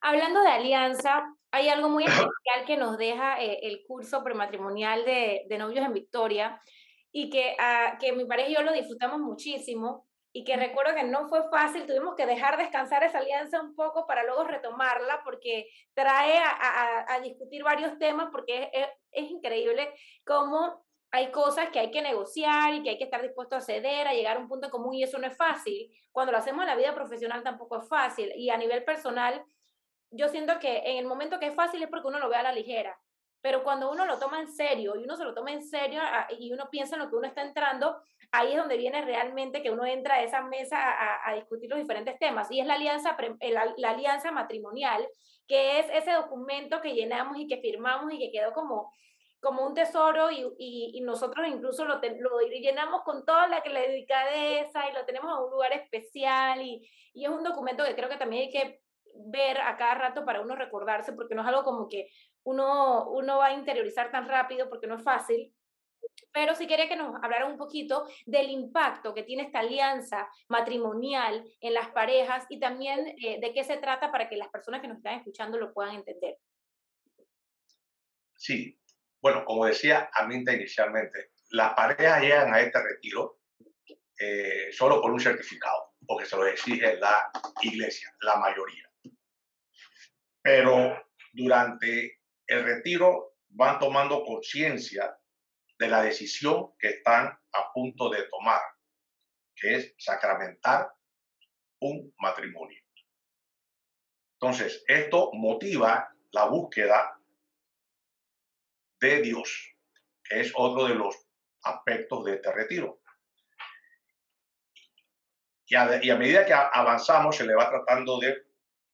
Hablando 0.00 0.40
de 0.42 0.48
alianza, 0.48 1.22
hay 1.52 1.68
algo 1.68 1.88
muy 1.88 2.04
especial 2.04 2.64
que 2.66 2.76
nos 2.76 2.98
deja 2.98 3.40
eh, 3.40 3.60
el 3.62 3.84
curso 3.86 4.24
prematrimonial 4.24 5.04
de, 5.04 5.46
novios 5.56 5.86
en 5.86 5.92
Victoria 5.92 6.60
y 7.12 7.30
que, 7.30 7.56
uh, 7.60 7.98
que 8.00 8.12
mi 8.12 8.24
pareja 8.24 8.48
y 8.48 8.54
yo 8.54 8.62
lo 8.62 8.72
disfrutamos 8.72 9.20
muchísimo 9.20 10.04
y 10.36 10.42
que 10.42 10.56
recuerdo 10.56 10.96
que 10.96 11.04
no 11.04 11.28
fue 11.28 11.48
fácil, 11.48 11.86
tuvimos 11.86 12.16
que 12.16 12.26
dejar 12.26 12.58
descansar 12.58 13.04
esa 13.04 13.18
alianza 13.18 13.62
un 13.62 13.76
poco 13.76 14.04
para 14.04 14.24
luego 14.24 14.42
retomarla 14.42 15.22
porque 15.22 15.68
trae 15.94 16.36
a, 16.36 17.20
discutir 17.22 17.62
varios 17.62 17.96
temas 18.00 18.30
porque 18.32 18.68
es, 18.72 18.88
es 19.12 19.30
increíble 19.30 19.94
cómo 20.26 20.84
hay 21.12 21.30
cosas 21.30 21.70
que 21.70 21.78
hay 21.78 21.92
que 21.92 22.02
negociar 22.02 22.74
y 22.74 22.82
que 22.82 22.90
hay 22.90 22.98
que 22.98 23.04
estar 23.04 23.22
dispuesto 23.22 23.54
a 23.54 23.60
ceder, 23.60 24.08
a 24.08 24.12
llegar 24.12 24.36
a 24.36 24.40
un 24.40 24.48
punto 24.48 24.70
común 24.70 24.94
y 24.94 25.04
eso 25.04 25.18
no 25.18 25.28
es 25.28 25.36
fácil. 25.36 25.88
Cuando 26.10 26.32
lo 26.32 26.38
hacemos 26.38 26.62
en 26.62 26.68
la 26.68 26.76
vida 26.76 26.96
profesional 26.96 27.44
tampoco 27.44 27.78
es 27.78 27.88
fácil 27.88 28.32
y 28.34 28.50
a 28.50 28.56
nivel 28.56 28.82
personal, 28.82 29.40
yo 30.10 30.28
siento 30.28 30.58
que 30.58 30.78
en 30.78 30.96
el 30.96 31.06
momento 31.06 31.38
que 31.38 31.46
es 31.46 31.54
fácil 31.54 31.80
es 31.80 31.88
porque 31.88 32.08
uno 32.08 32.18
lo 32.18 32.28
ve 32.28 32.34
a 32.34 32.42
la 32.42 32.52
ligera, 32.52 32.98
pero 33.40 33.62
cuando 33.62 33.90
uno 33.90 34.06
lo 34.06 34.18
toma 34.18 34.40
en 34.40 34.48
serio 34.48 34.96
y 34.96 35.04
uno 35.04 35.16
se 35.16 35.24
lo 35.24 35.34
toma 35.34 35.52
en 35.52 35.62
serio 35.62 36.00
y 36.38 36.50
uno 36.50 36.70
piensa 36.70 36.96
en 36.96 37.02
lo 37.02 37.10
que 37.10 37.16
uno 37.16 37.28
está 37.28 37.42
entrando, 37.42 38.00
ahí 38.34 38.52
es 38.52 38.56
donde 38.58 38.76
viene 38.76 39.02
realmente 39.02 39.62
que 39.62 39.70
uno 39.70 39.86
entra 39.86 40.16
a 40.16 40.22
esa 40.22 40.42
mesa 40.42 40.76
a, 41.24 41.34
discutir 41.34 41.70
los 41.70 41.78
diferentes 41.78 42.18
temas 42.18 42.50
y 42.50 42.60
es 42.60 42.66
la 42.66 42.74
alianza, 42.74 43.16
la 43.76 43.90
alianza 43.90 44.32
matrimonial, 44.32 45.06
que 45.46 45.78
es 45.78 45.86
ese 45.92 46.12
documento 46.12 46.80
que 46.80 46.94
llenamos 46.94 47.38
y 47.38 47.46
que 47.46 47.58
firmamos 47.58 48.12
y 48.12 48.18
que 48.18 48.32
quedó 48.32 48.52
como 48.52 48.92
como 49.40 49.66
un 49.66 49.74
tesoro 49.74 50.30
y, 50.30 50.42
y, 50.58 51.00
nosotros 51.02 51.46
incluso 51.46 51.84
lo, 51.84 51.96
lo, 51.96 52.40
llenamos 52.48 53.02
con 53.02 53.26
toda 53.26 53.46
la, 53.46 53.62
la 53.64 53.80
delicadeza 53.80 54.88
y 54.88 54.94
lo 54.94 55.04
tenemos 55.04 55.36
en 55.36 55.44
un 55.44 55.50
lugar 55.50 55.74
especial 55.74 56.62
y, 56.62 56.88
y, 57.12 57.24
es 57.24 57.30
un 57.30 57.44
documento 57.44 57.84
que 57.84 57.94
creo 57.94 58.08
que 58.08 58.16
también 58.16 58.44
hay 58.44 58.50
que 58.50 58.80
ver 59.26 59.60
a 59.60 59.76
cada 59.76 59.96
rato 59.96 60.24
para 60.24 60.40
uno 60.40 60.56
recordarse 60.56 61.12
porque 61.12 61.34
no 61.34 61.42
es 61.42 61.48
algo 61.48 61.62
como 61.62 61.88
que 61.88 62.08
uno, 62.42 63.10
uno 63.10 63.36
va 63.36 63.46
a 63.46 63.52
interiorizar 63.52 64.10
tan 64.10 64.26
rápido 64.26 64.70
porque 64.70 64.86
no 64.86 64.96
es 64.96 65.04
fácil. 65.04 65.54
Pero 66.32 66.54
si 66.54 66.66
quería 66.66 66.88
que 66.88 66.96
nos 66.96 67.14
hablara 67.22 67.46
un 67.46 67.56
poquito 67.56 68.06
del 68.26 68.50
impacto 68.50 69.14
que 69.14 69.22
tiene 69.22 69.44
esta 69.44 69.60
alianza 69.60 70.28
matrimonial 70.48 71.44
en 71.60 71.74
las 71.74 71.90
parejas 71.90 72.44
y 72.48 72.58
también 72.58 73.14
eh, 73.22 73.38
de 73.40 73.52
qué 73.52 73.62
se 73.64 73.76
trata 73.76 74.10
para 74.10 74.28
que 74.28 74.36
las 74.36 74.48
personas 74.48 74.80
que 74.80 74.88
nos 74.88 74.98
están 74.98 75.18
escuchando 75.18 75.58
lo 75.58 75.72
puedan 75.72 75.94
entender. 75.94 76.36
Sí, 78.36 78.78
bueno, 79.20 79.44
como 79.44 79.64
decía 79.64 80.10
Aminta 80.12 80.52
inicialmente, 80.52 81.30
las 81.50 81.72
parejas 81.74 82.20
llegan 82.20 82.52
a 82.52 82.60
este 82.60 82.82
retiro 82.82 83.38
eh, 84.18 84.72
solo 84.72 85.00
por 85.00 85.12
un 85.12 85.20
certificado, 85.20 85.94
porque 86.06 86.26
se 86.26 86.36
lo 86.36 86.46
exige 86.46 86.96
la 86.96 87.30
iglesia, 87.62 88.14
la 88.20 88.36
mayoría. 88.36 88.90
Pero 90.42 91.08
durante 91.32 92.20
el 92.46 92.64
retiro 92.64 93.36
van 93.48 93.78
tomando 93.78 94.24
conciencia 94.24 95.16
de 95.78 95.88
la 95.88 96.02
decisión 96.02 96.74
que 96.78 96.88
están 96.88 97.26
a 97.26 97.72
punto 97.72 98.08
de 98.10 98.28
tomar, 98.28 98.60
que 99.54 99.74
es 99.76 99.94
sacramentar 99.98 100.92
un 101.80 102.14
matrimonio. 102.18 102.80
Entonces, 104.40 104.84
esto 104.86 105.30
motiva 105.32 106.14
la 106.32 106.46
búsqueda 106.46 107.18
de 109.00 109.22
Dios, 109.22 109.76
que 110.22 110.40
es 110.40 110.52
otro 110.54 110.86
de 110.86 110.94
los 110.94 111.16
aspectos 111.62 112.24
de 112.24 112.34
este 112.34 112.52
retiro. 112.52 113.00
Y 115.66 115.74
a, 115.76 116.02
y 116.02 116.10
a 116.10 116.16
medida 116.16 116.44
que 116.44 116.52
avanzamos, 116.52 117.36
se 117.36 117.46
le 117.46 117.54
va 117.54 117.70
tratando 117.70 118.18
de 118.18 118.46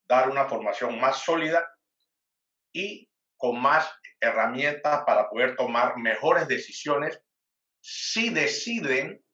dar 0.08 0.28
una 0.30 0.48
formación 0.48 1.00
más 1.00 1.22
sólida 1.22 1.68
y 2.72 3.08
con 3.36 3.60
más 3.60 3.99
herramientas 4.20 5.02
para 5.04 5.28
poder 5.28 5.56
tomar 5.56 5.96
mejores 5.96 6.46
decisiones 6.46 7.20
si 7.80 8.30
deciden 8.30 9.24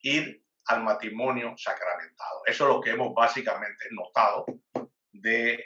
ir 0.00 0.42
al 0.66 0.82
matrimonio 0.82 1.54
sacramentado. 1.56 2.42
Eso 2.46 2.64
es 2.64 2.74
lo 2.74 2.80
que 2.80 2.90
hemos 2.90 3.14
básicamente 3.14 3.84
notado 3.90 4.46
de 5.12 5.64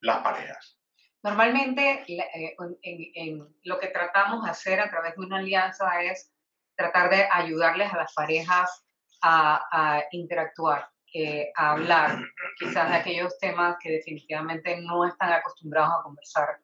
las 0.00 0.18
parejas. 0.22 0.78
Normalmente 1.22 2.04
eh, 2.06 2.56
en, 2.82 3.46
lo 3.64 3.78
que 3.78 3.88
tratamos 3.88 4.44
de 4.44 4.50
hacer 4.50 4.80
a 4.80 4.88
través 4.88 5.16
de 5.16 5.24
una 5.24 5.38
alianza 5.38 6.02
es 6.02 6.32
tratar 6.76 7.10
de 7.10 7.26
ayudarles 7.30 7.92
a 7.92 7.96
las 7.96 8.14
parejas 8.14 8.84
a, 9.20 10.04
interactuar, 10.12 10.88
eh, 11.12 11.50
a 11.56 11.72
hablar 11.72 12.20
quizás 12.56 12.88
de 12.88 12.96
aquellos 12.96 13.36
temas 13.40 13.76
que 13.80 13.90
definitivamente 13.90 14.80
no 14.80 15.04
están 15.04 15.32
acostumbrados 15.32 15.98
a 15.98 16.02
conversar, 16.04 16.60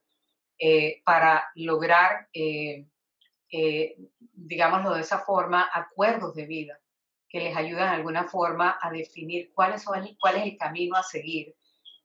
eh, 0.67 1.03
para 1.05 1.51
lograr, 1.57 2.29
digámoslo 4.33 4.95
de 4.95 5.01
esa 5.03 5.19
forma, 5.19 5.69
acuerdos 5.73 6.35
de 6.35 6.47
vida 6.47 6.81
que 7.35 7.41
les 7.41 7.57
ayudan 7.57 7.91
de 7.91 7.97
alguna 7.97 8.29
forma 8.29 8.79
a 8.81 8.93
definir 8.93 9.51
cuál 9.53 9.73
es, 9.75 9.85
cuál 10.21 10.37
es 10.37 10.43
el 10.45 10.57
camino 10.57 10.97
a 10.97 11.03
seguir 11.03 11.53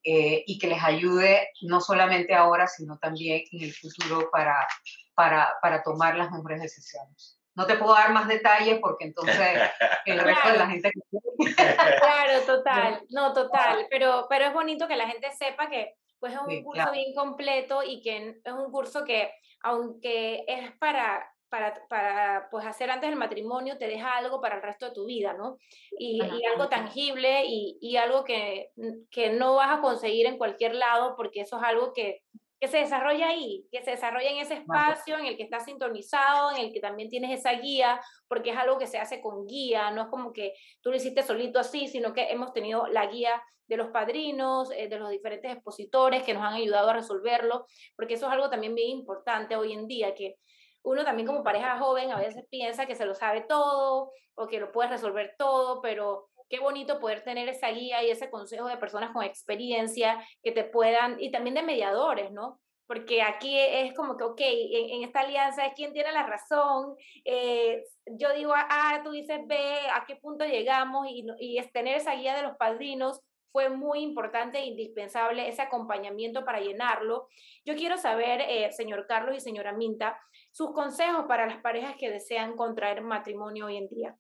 eh, 0.03 0.43
y 0.47 0.57
que 0.57 0.65
les 0.65 0.83
ayude 0.83 1.49
no 1.61 1.81
solamente 1.81 2.33
ahora, 2.33 2.65
sino 2.65 2.97
también 2.97 3.43
en 3.51 3.61
el 3.61 3.71
futuro 3.71 4.31
para, 4.31 4.67
para, 5.13 5.53
para 5.61 5.83
tomar 5.83 6.17
las 6.17 6.31
mejores 6.31 6.61
decisiones. 6.61 7.37
No 7.53 7.67
te 7.67 7.75
puedo 7.75 7.93
dar 7.93 8.11
más 8.11 8.27
detalles 8.27 8.79
porque 8.81 9.05
entonces 9.05 9.37
el 10.05 10.19
resto 10.19 10.51
de 10.51 10.57
la 10.57 10.67
gente... 10.67 10.91
claro, 11.55 12.41
total, 12.47 13.05
no, 13.09 13.31
total, 13.31 13.85
pero, 13.91 14.25
pero 14.29 14.45
es 14.45 14.53
bonito 14.53 14.87
que 14.87 14.95
la 14.95 15.07
gente 15.07 15.31
sepa 15.33 15.69
que 15.69 15.93
pues 16.19 16.33
es 16.33 16.39
un 16.39 16.63
curso 16.63 16.91
bien 16.91 17.13
completo 17.13 17.81
y 17.83 18.01
que 18.01 18.39
es 18.43 18.53
un 18.53 18.71
curso 18.71 19.03
que, 19.05 19.31
aunque 19.61 20.43
es 20.47 20.71
para 20.77 21.25
para, 21.49 21.73
para 21.87 22.47
pues, 22.51 22.65
hacer 22.65 22.89
antes 22.91 23.09
del 23.09 23.17
matrimonio 23.17 23.77
te 23.77 23.87
deja 23.87 24.15
algo 24.17 24.39
para 24.39 24.57
el 24.57 24.61
resto 24.61 24.87
de 24.87 24.93
tu 24.93 25.05
vida, 25.05 25.33
¿no? 25.33 25.57
Y, 25.97 26.21
y 26.21 26.45
algo 26.45 26.69
tangible 26.69 27.43
y, 27.45 27.77
y, 27.81 27.97
algo 27.97 28.23
que, 28.23 28.69
que 29.09 29.31
no 29.31 29.55
vas 29.55 29.77
a 29.77 29.81
conseguir 29.81 30.27
en 30.27 30.37
cualquier 30.37 30.75
lado 30.75 31.15
porque 31.15 31.41
eso 31.41 31.57
es 31.57 31.63
algo 31.63 31.93
que, 31.93 32.21
que 32.59 32.67
se 32.67 32.77
desarrolla 32.77 33.29
ahí, 33.29 33.65
que 33.71 33.81
se 33.81 33.91
desarrolla 33.91 34.29
en 34.29 34.37
ese 34.39 34.55
espacio 34.55 35.17
en 35.17 35.25
el 35.25 35.37
que 35.37 35.43
estás 35.43 35.65
sintonizado, 35.65 36.51
en 36.51 36.57
el 36.57 36.73
que 36.73 36.81
también 36.81 37.09
tienes 37.09 37.39
esa 37.39 37.53
guía, 37.53 38.01
porque 38.27 38.51
es 38.51 38.57
algo 38.57 38.77
que 38.77 38.87
se 38.87 38.99
hace 38.99 39.21
con 39.21 39.47
guía, 39.47 39.91
no 39.91 40.03
es 40.03 40.07
como 40.09 40.33
que 40.33 40.53
tú 40.81 40.89
lo 40.89 40.97
hiciste 40.97 41.23
solito 41.23 41.59
así, 41.59 41.87
sino 41.87 42.13
que 42.13 42.31
hemos 42.31 42.51
tenido 42.51 42.87
la 42.87 43.05
guía 43.05 43.41
de 43.67 43.77
los 43.77 43.89
padrinos, 43.91 44.71
eh, 44.71 44.89
de 44.89 44.99
los 44.99 45.09
diferentes 45.09 45.53
expositores 45.53 46.23
que 46.23 46.33
nos 46.33 46.43
han 46.43 46.53
ayudado 46.53 46.89
a 46.89 46.93
resolverlo, 46.93 47.65
porque 47.95 48.15
eso 48.15 48.25
es 48.25 48.33
algo 48.33 48.49
también 48.49 48.75
bien 48.75 48.89
importante 48.89 49.55
hoy 49.55 49.73
en 49.73 49.87
día, 49.87 50.13
que 50.13 50.35
uno 50.83 51.03
también 51.05 51.27
como 51.27 51.43
pareja 51.43 51.77
joven 51.77 52.11
a 52.11 52.19
veces 52.19 52.45
piensa 52.49 52.85
que 52.85 52.95
se 52.95 53.05
lo 53.05 53.13
sabe 53.13 53.41
todo 53.47 54.11
o 54.35 54.47
que 54.47 54.59
lo 54.59 54.71
puede 54.71 54.89
resolver 54.89 55.35
todo, 55.37 55.81
pero 55.81 56.29
qué 56.49 56.59
bonito 56.59 56.99
poder 56.99 57.23
tener 57.23 57.47
esa 57.49 57.69
guía 57.69 58.03
y 58.03 58.09
ese 58.09 58.29
consejo 58.29 58.67
de 58.67 58.77
personas 58.77 59.11
con 59.11 59.23
experiencia 59.23 60.25
que 60.43 60.51
te 60.51 60.63
puedan, 60.63 61.21
y 61.21 61.31
también 61.31 61.55
de 61.55 61.63
mediadores, 61.63 62.31
¿no? 62.31 62.59
Porque 62.87 63.21
aquí 63.21 63.55
es 63.57 63.93
como 63.93 64.17
que, 64.17 64.23
ok, 64.23 64.41
en, 64.41 65.03
esta 65.03 65.19
alianza 65.19 65.65
es 65.67 65.73
quien 65.75 65.93
tiene 65.93 66.11
la 66.11 66.25
razón. 66.25 66.95
Eh, 67.23 67.83
yo 68.07 68.33
digo 68.33 68.51
A, 68.55 69.01
tú 69.03 69.11
dices 69.11 69.41
B, 69.45 69.55
a 69.93 70.05
qué 70.07 70.15
punto 70.15 70.43
llegamos 70.43 71.05
y, 71.07 71.23
y 71.37 71.59
es 71.59 71.71
tener 71.71 71.97
esa 71.97 72.15
guía 72.15 72.35
de 72.35 72.41
los 72.41 72.57
padrinos 72.57 73.21
fue 73.51 73.69
muy 73.69 73.99
importante 74.01 74.59
e 74.59 74.65
indispensable 74.65 75.47
ese 75.47 75.61
acompañamiento 75.61 76.45
para 76.45 76.59
llenarlo. 76.59 77.27
Yo 77.65 77.75
quiero 77.75 77.97
saber, 77.97 78.41
eh, 78.41 78.71
señor 78.71 79.05
Carlos 79.07 79.35
y 79.35 79.39
señora 79.39 79.73
Minta, 79.73 80.19
sus 80.51 80.71
consejos 80.73 81.25
para 81.27 81.47
las 81.47 81.61
parejas 81.61 81.95
que 81.97 82.09
desean 82.09 82.55
contraer 82.55 83.01
matrimonio 83.01 83.67
hoy 83.67 83.77
en 83.77 83.89
día. 83.89 84.15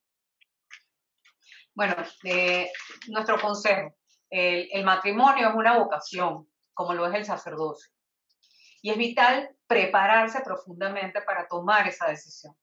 Bueno, 1.79 1.95
nuestro 3.07 3.39
consejo, 3.39 3.95
el, 4.29 4.67
el 4.69 4.83
matrimonio 4.83 5.47
es 5.47 5.55
una 5.55 5.77
vocación, 5.77 6.45
como 6.73 6.93
lo 6.93 7.07
es 7.07 7.15
el 7.15 7.23
sacerdocio. 7.23 7.89
Y 8.81 8.89
es 8.89 8.97
vital 8.97 9.55
prepararse 9.65 10.41
profundamente 10.41 11.21
para 11.21 11.47
tomar 11.47 11.87
esa 11.87 12.07
decisión, 12.07 12.53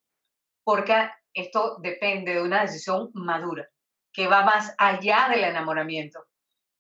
porque 0.62 1.08
esto 1.32 1.78
depende 1.80 2.34
de 2.34 2.42
una 2.42 2.60
decisión 2.60 3.08
madura, 3.14 3.66
que 4.12 4.26
va 4.26 4.44
más 4.44 4.74
allá 4.76 5.28
del 5.30 5.44
enamoramiento 5.44 6.22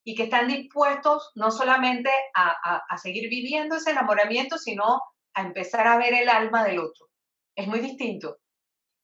y 0.04 0.14
que 0.14 0.24
están 0.24 0.46
dispuestos 0.46 1.32
no 1.36 1.50
solamente 1.50 2.10
a, 2.34 2.82
a, 2.86 2.98
seguir 2.98 3.30
viviendo 3.30 3.76
ese 3.76 3.92
enamoramiento, 3.92 4.58
sino 4.58 5.00
a 5.32 5.40
empezar 5.40 5.86
a 5.86 5.96
ver 5.96 6.12
el 6.12 6.28
alma 6.28 6.64
del 6.64 6.80
otro. 6.80 7.08
Es 7.54 7.66
muy 7.66 7.80
distinto, 7.80 8.40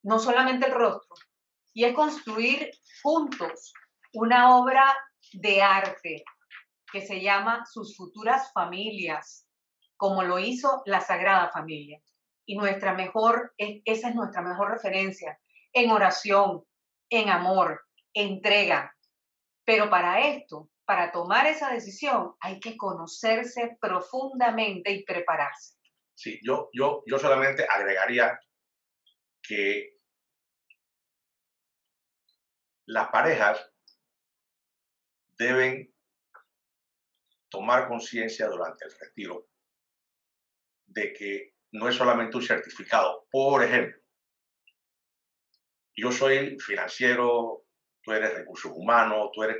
no 0.02 0.18
solamente 0.18 0.66
el 0.66 0.74
rostro, 0.74 1.16
y 1.72 1.84
es 1.84 1.94
construir 1.94 2.70
juntos 3.02 3.72
una 4.12 4.56
obra 4.56 4.94
de 5.32 5.62
arte 5.62 6.24
que 6.92 7.00
se 7.00 7.20
llama 7.20 7.64
Sus 7.64 7.96
futuras 7.96 8.52
familias, 8.52 9.48
como 9.96 10.22
lo 10.22 10.38
hizo 10.38 10.82
la 10.84 11.00
Sagrada 11.00 11.50
Familia. 11.50 12.00
Y 12.44 12.56
nuestra 12.56 12.92
mejor, 12.92 13.54
esa 13.56 14.08
es 14.08 14.14
nuestra 14.14 14.42
mejor 14.42 14.72
referencia 14.72 15.38
en 15.72 15.90
oración, 15.90 16.64
en 17.08 17.30
amor, 17.30 17.80
entrega. 18.12 18.94
Pero 19.64 19.88
para 19.88 20.26
esto 20.26 20.72
para 20.84 21.12
tomar 21.12 21.46
esa 21.46 21.72
decisión 21.72 22.34
hay 22.40 22.60
que 22.60 22.76
conocerse 22.76 23.78
profundamente 23.80 24.92
y 24.92 25.04
prepararse. 25.04 25.76
Sí, 26.14 26.38
yo, 26.42 26.68
yo, 26.72 27.02
yo 27.06 27.18
solamente 27.18 27.66
agregaría 27.68 28.38
que 29.42 30.00
las 32.86 33.08
parejas 33.08 33.70
deben 35.38 35.92
tomar 37.48 37.88
conciencia 37.88 38.48
durante 38.48 38.84
el 38.84 38.92
retiro 38.98 39.48
de 40.86 41.12
que 41.12 41.54
no 41.72 41.88
es 41.88 41.94
solamente 41.94 42.36
un 42.36 42.42
certificado. 42.42 43.26
Por 43.30 43.62
ejemplo, 43.62 43.98
yo 45.94 46.10
soy 46.10 46.58
financiero, 46.58 47.64
tú 48.02 48.12
eres 48.12 48.34
recursos 48.34 48.72
humanos, 48.74 49.30
tú 49.32 49.42
eres 49.42 49.56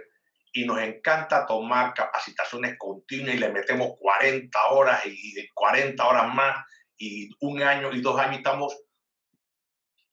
y 0.55 0.67
nos 0.67 0.81
encanta 0.81 1.47
tomar 1.47 1.95
capacitaciones 1.95 2.77
continuas 2.79 3.35
y 3.35 3.39
le 3.39 3.51
metemos 3.51 3.93
40 3.99 4.67
horas 4.71 5.03
y 5.07 5.49
40 5.55 6.07
horas 6.07 6.35
más 6.35 6.65
y 6.99 7.31
un 7.41 7.63
año 7.63 7.93
y 7.93 8.01
dos 8.01 8.19
años 8.19 8.37
estamos, 8.37 8.79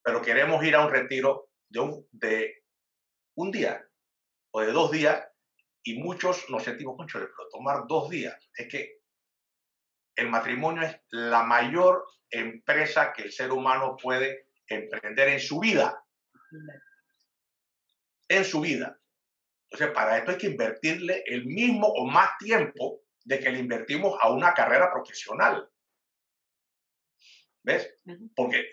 pero 0.01 0.21
queremos 0.21 0.63
ir 0.63 0.75
a 0.75 0.85
un 0.85 0.91
retiro 0.91 1.49
de 1.67 1.79
un, 1.79 2.07
un 3.35 3.51
día 3.51 3.85
o 4.51 4.61
de 4.61 4.71
dos 4.71 4.91
días 4.91 5.27
y 5.83 5.99
muchos 5.99 6.49
nos 6.49 6.63
sentimos, 6.63 6.97
concho, 6.97 7.19
pero 7.19 7.49
tomar 7.51 7.87
dos 7.87 8.09
días, 8.09 8.35
es 8.55 8.67
que 8.67 8.99
el 10.15 10.29
matrimonio 10.29 10.83
es 10.83 10.99
la 11.11 11.43
mayor 11.43 12.05
empresa 12.29 13.13
que 13.13 13.23
el 13.23 13.31
ser 13.31 13.51
humano 13.51 13.95
puede 14.01 14.49
emprender 14.67 15.29
en 15.29 15.39
su 15.39 15.59
vida. 15.59 16.03
En 18.27 18.43
su 18.43 18.61
vida. 18.61 18.99
Entonces, 19.71 19.95
para 19.95 20.17
esto 20.17 20.31
hay 20.31 20.37
que 20.37 20.47
invertirle 20.47 21.23
el 21.25 21.45
mismo 21.45 21.87
o 21.87 22.05
más 22.05 22.37
tiempo 22.37 23.01
de 23.23 23.39
que 23.39 23.51
le 23.51 23.59
invertimos 23.59 24.17
a 24.21 24.31
una 24.31 24.53
carrera 24.53 24.91
profesional. 24.91 25.69
¿Ves? 27.63 27.95
Porque 28.35 28.65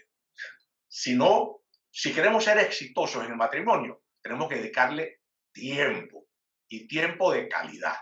si 0.88 1.14
no, 1.14 1.62
si 1.90 2.14
queremos 2.14 2.44
ser 2.44 2.58
exitosos 2.58 3.24
en 3.24 3.32
el 3.32 3.36
matrimonio, 3.36 4.02
tenemos 4.26 4.48
que 4.48 4.56
dedicarle 4.56 5.20
tiempo 5.52 6.26
y 6.68 6.86
tiempo 6.86 7.32
de 7.32 7.48
calidad. 7.48 7.96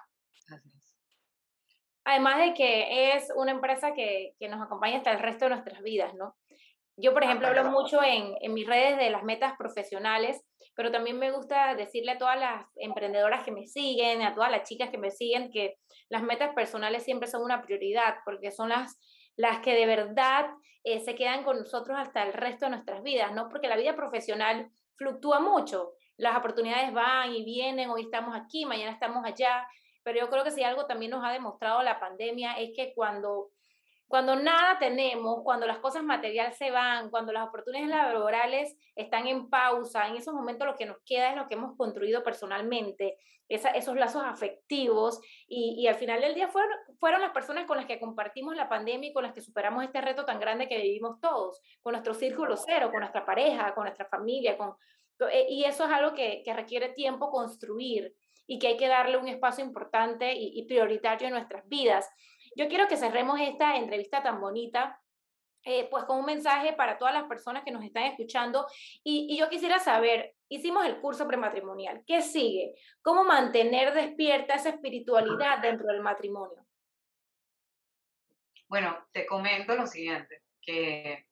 Además 2.04 2.38
de 2.38 2.54
que 2.54 3.14
es 3.14 3.28
una 3.34 3.52
empresa 3.52 3.94
que, 3.94 4.34
que, 4.38 4.48
nos 4.48 4.60
acompaña 4.60 4.98
hasta 4.98 5.12
el 5.12 5.20
resto 5.20 5.46
de 5.46 5.52
nuestras 5.52 5.82
vidas, 5.82 6.12
¿no? 6.14 6.36
Yo, 6.96 7.12
por 7.12 7.24
ejemplo, 7.24 7.48
hablo 7.48 7.64
mucho 7.64 8.02
en, 8.02 8.34
en 8.40 8.54
mis 8.54 8.66
redes 8.66 8.96
de 8.98 9.10
las 9.10 9.24
metas 9.24 9.54
profesionales 9.56 10.44
pero 10.74 10.90
también 10.90 11.18
me 11.18 11.30
gusta 11.30 11.74
decirle 11.74 12.12
a 12.12 12.18
todas 12.18 12.38
las 12.38 12.66
emprendedoras 12.76 13.44
que 13.44 13.52
me 13.52 13.66
siguen, 13.66 14.22
a 14.22 14.34
todas 14.34 14.50
las 14.50 14.68
chicas 14.68 14.90
que 14.90 14.98
me 14.98 15.10
siguen, 15.10 15.50
que 15.50 15.76
las 16.08 16.22
metas 16.22 16.54
personales 16.54 17.04
siempre 17.04 17.28
son 17.28 17.42
una 17.42 17.62
prioridad, 17.62 18.16
porque 18.24 18.50
son 18.50 18.70
las, 18.70 18.98
las 19.36 19.60
que 19.60 19.74
de 19.74 19.86
verdad 19.86 20.46
eh, 20.82 21.00
se 21.00 21.14
quedan 21.14 21.44
con 21.44 21.58
nosotros 21.58 21.96
hasta 21.98 22.24
el 22.24 22.32
resto 22.32 22.66
de 22.66 22.72
nuestras 22.72 23.02
vidas, 23.02 23.32
¿no? 23.32 23.48
Porque 23.48 23.68
la 23.68 23.76
vida 23.76 23.94
profesional 23.94 24.68
fluctúa 24.96 25.40
mucho, 25.40 25.92
las 26.16 26.36
oportunidades 26.36 26.92
van 26.92 27.34
y 27.34 27.44
vienen, 27.44 27.90
hoy 27.90 28.02
estamos 28.02 28.36
aquí, 28.36 28.64
mañana 28.64 28.92
estamos 28.92 29.24
allá, 29.24 29.66
pero 30.02 30.20
yo 30.20 30.30
creo 30.30 30.44
que 30.44 30.50
si 30.50 30.62
algo 30.62 30.86
también 30.86 31.10
nos 31.10 31.24
ha 31.24 31.32
demostrado 31.32 31.82
la 31.82 31.98
pandemia 31.98 32.52
es 32.54 32.70
que 32.74 32.92
cuando 32.94 33.50
cuando 34.06 34.36
nada 34.36 34.78
tenemos, 34.78 35.42
cuando 35.42 35.66
las 35.66 35.78
cosas 35.78 36.04
materiales 36.04 36.56
se 36.56 36.70
van, 36.70 37.10
cuando 37.10 37.32
las 37.32 37.48
oportunidades 37.48 37.88
laborales 37.88 38.76
están 38.94 39.26
en 39.26 39.48
pausa, 39.48 40.06
en 40.06 40.16
esos 40.16 40.34
momentos 40.34 40.68
lo 40.68 40.76
que 40.76 40.86
nos 40.86 40.98
queda 41.04 41.30
es 41.30 41.36
lo 41.36 41.48
que 41.48 41.54
hemos 41.54 41.76
construido 41.76 42.22
personalmente, 42.22 43.18
esos 43.48 43.96
lazos 43.96 44.22
afectivos 44.24 45.20
y, 45.48 45.74
y, 45.78 45.86
al 45.86 45.96
final 45.96 46.20
del 46.20 46.34
día 46.34 46.48
fueron, 46.48 46.70
fueron 46.98 47.20
las 47.20 47.32
personas 47.32 47.66
con 47.66 47.76
las 47.76 47.86
que 47.86 48.00
compartimos 48.00 48.56
la 48.56 48.68
pandemia 48.68 49.10
y 49.10 49.12
con 49.12 49.22
las 49.22 49.32
que 49.32 49.42
superamos 49.42 49.84
este 49.84 50.00
reto 50.00 50.24
tan 50.24 50.38
grande 50.38 50.68
que 50.68 50.80
vivimos 50.80 51.20
todos, 51.20 51.60
con 51.82 51.92
nuestro 51.92 52.14
círculo 52.14 52.56
cero, 52.56 52.90
con 52.90 53.00
nuestra 53.00 53.26
pareja, 53.26 53.74
con 53.74 53.84
nuestra 53.84 54.06
familia, 54.06 54.56
con, 54.56 54.76
y 55.48 55.64
eso 55.64 55.84
es 55.84 55.90
algo 55.90 56.14
que, 56.14 56.42
requiere 56.54 56.90
tiempo 56.90 57.30
construir 57.30 58.14
y 58.46 58.58
que 58.58 58.68
hay 58.68 58.76
que 58.76 58.88
darle 58.88 59.16
un 59.16 59.28
espacio 59.28 59.64
importante 59.64 60.32
y, 60.34 60.58
y 60.58 60.66
prioritario 60.66 61.28
en 61.28 61.34
nuestras 61.34 61.66
vidas. 61.68 62.08
Yo 62.56 62.68
quiero 62.68 62.88
que 62.88 62.96
cerremos 62.96 63.40
esta 63.40 63.76
entrevista 63.76 64.22
tan 64.22 64.40
bonita 64.40 65.00
eh, 65.66 65.88
pues 65.90 66.04
con 66.04 66.18
un 66.18 66.26
mensaje 66.26 66.74
para 66.74 66.98
todas 66.98 67.14
las 67.14 67.24
personas 67.24 67.64
que 67.64 67.70
nos 67.70 67.82
están 67.82 68.04
escuchando. 68.04 68.66
Y, 69.02 69.38
yo 69.38 69.48
quisiera 69.48 69.78
saber, 69.78 70.34
hicimos 70.48 70.84
el 70.84 71.00
curso 71.00 71.26
prematrimonial, 71.26 72.02
¿qué 72.06 72.20
sigue? 72.20 72.74
¿Cómo 73.00 73.24
mantener 73.24 73.94
despierta 73.94 74.54
esa 74.54 74.68
espiritualidad 74.68 75.60
dentro 75.60 75.86
del 75.86 76.02
matrimonio? 76.02 76.66
Bueno, 78.68 79.06
te 79.12 79.24
comento 79.24 79.74
lo 79.74 79.86
siguiente, 79.86 80.42
que 80.60 81.26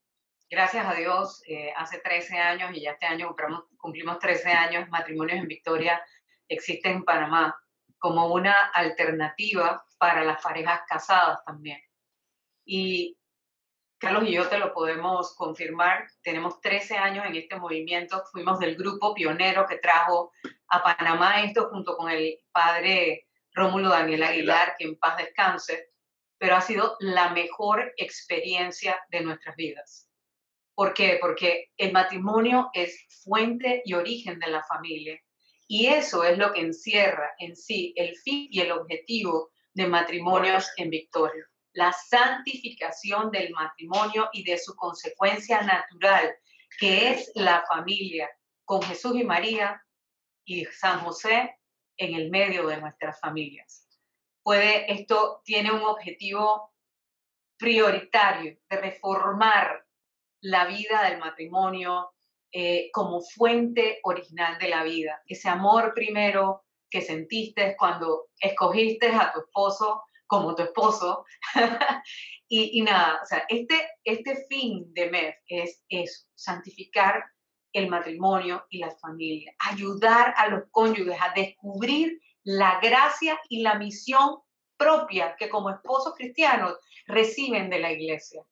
gracias 0.53 0.87
a 0.87 0.93
Dios, 0.93 1.43
eh, 1.47 1.73
hace 1.75 1.99
13 1.99 2.37
años 2.37 2.73
y 2.75 2.83
ya 2.83 2.91
este 2.91 3.07
año 3.07 3.29
cumplimos, 3.29 3.65
cumplimos 3.79 4.19
13 4.19 4.51
años, 4.51 4.89
Matrimonios 4.91 5.39
en 5.39 5.49
Victoria 5.49 6.01
existe 6.47 6.91
en 6.91 7.05
Panamá 7.05 7.57
como 7.99 8.27
una 8.27 8.53
alternativa 8.75 9.83
para 9.97 10.25
las 10.25 10.43
parejas 10.43 10.83
casadas 10.87 11.39
también. 11.47 11.81
Y 12.67 13.17
Carlos 13.99 14.25
y 14.27 14.33
yo 14.33 14.47
te 14.49 14.59
lo 14.59 14.75
podemos 14.75 15.35
confirmar. 15.37 16.07
Tenemos 16.23 16.61
13 16.61 16.99
años 16.99 17.25
en 17.25 17.37
este 17.37 17.57
movimiento. 17.57 18.23
Fuimos 18.31 18.59
del 18.59 18.77
grupo 18.77 19.15
pionero 19.15 19.65
que 19.67 19.79
trajo 19.79 20.33
a 20.69 20.83
Panamá 20.83 21.45
esto 21.45 21.71
junto 21.71 21.97
con 21.97 22.11
el 22.11 22.39
padre 22.53 23.29
Rómulo 23.55 23.89
Daniel 23.89 24.25
Aguilar, 24.25 24.75
que 24.77 24.85
en 24.85 24.99
paz 24.99 25.17
descanse. 25.17 25.93
Pero 26.37 26.57
ha 26.57 26.61
sido 26.61 26.97
la 27.01 27.31
mejor 27.31 27.95
experiencia 27.97 29.01
de 29.09 29.23
nuestras 29.23 29.57
vidas. 29.57 30.12
¿Por 30.83 30.95
qué? 30.95 31.19
Porque 31.21 31.71
el 31.77 31.93
matrimonio 31.93 32.69
es 32.75 33.07
fuente 33.23 33.83
y 33.85 33.95
origen 33.95 34.41
de 34.41 34.49
la 34.49 34.65
familia. 34.65 35.17
Y 35.69 35.87
eso 35.87 36.25
es 36.25 36.37
lo 36.37 36.53
que 36.53 36.63
encierra 36.63 37.31
en 37.39 37.55
sí 37.55 37.95
el 37.97 38.17
fin 38.17 38.49
y 38.51 38.59
el 38.59 38.73
objetivo 38.73 39.53
de 39.75 39.87
matrimonios 39.87 40.69
en 40.79 40.91
Victoria 40.91 41.47
la 41.75 41.93
santificación 41.93 43.31
del 43.31 43.53
matrimonio 43.53 44.29
y 44.33 44.43
de 44.43 44.59
su 44.59 44.75
consecuencia 44.75 45.63
natural, 45.63 46.35
que 46.81 47.11
es 47.11 47.31
la 47.37 47.65
familia, 47.69 48.29
con 48.65 48.83
Jesús 48.83 49.15
y 49.15 49.23
María 49.23 49.81
y 50.45 50.65
San 50.65 50.99
José 51.05 51.61
en 51.97 52.15
el 52.15 52.29
medio 52.29 52.67
de 52.67 52.79
nuestras 52.79 53.21
familias. 53.21 53.87
Puede, 54.43 54.93
esto 54.93 55.43
tiene 55.45 55.71
un 55.71 55.83
objetivo 55.83 56.75
prioritario 57.57 58.59
de 58.69 58.77
reformar 58.77 59.82
la 60.43 60.67
vida 60.67 61.03
del 61.09 61.19
matrimonio 61.19 62.13
eh, 62.53 62.91
como 62.93 63.23
fuente 63.23 64.01
original 64.03 64.59
de 64.59 64.69
la 64.69 64.85
vida. 64.85 65.23
Ese 65.27 65.49
amor 65.49 65.95
primero 65.95 66.65
que 66.91 67.01
sentiste 67.01 67.75
cuando 67.79 68.29
escogiste 68.39 69.09
a 69.09 69.33
tu 69.33 69.41
esposo 69.41 70.03
como 70.27 70.55
tu 70.55 70.63
esposo. 70.63 71.25
y, 72.49 72.83
nada, 72.83 73.21
o 73.23 73.27
sea, 73.27 73.45
este, 73.49 73.75
este 74.05 74.47
fin 74.49 74.93
de 74.93 75.11
MEF 75.11 75.37
es 75.47 75.85
eso, 75.89 76.27
santificar 76.35 77.25
el 77.73 77.89
matrimonio 77.89 78.67
y 78.69 78.79
la 78.79 78.91
familia, 78.97 79.55
ayudar 79.59 80.35
a 80.37 80.49
los 80.49 80.65
cónyuges 80.71 81.17
a 81.21 81.33
descubrir 81.35 82.21
la 82.45 82.81
gracia 82.81 83.39
y 83.49 83.63
la 83.63 83.75
misión 83.79 84.41
propia 84.77 85.37
que 85.39 85.49
como 85.49 85.71
esposos 85.71 86.15
cristianos 86.17 86.77
reciben 87.07 87.71
de 87.71 87.79
la 87.79 87.93
iglesia. 87.93 88.43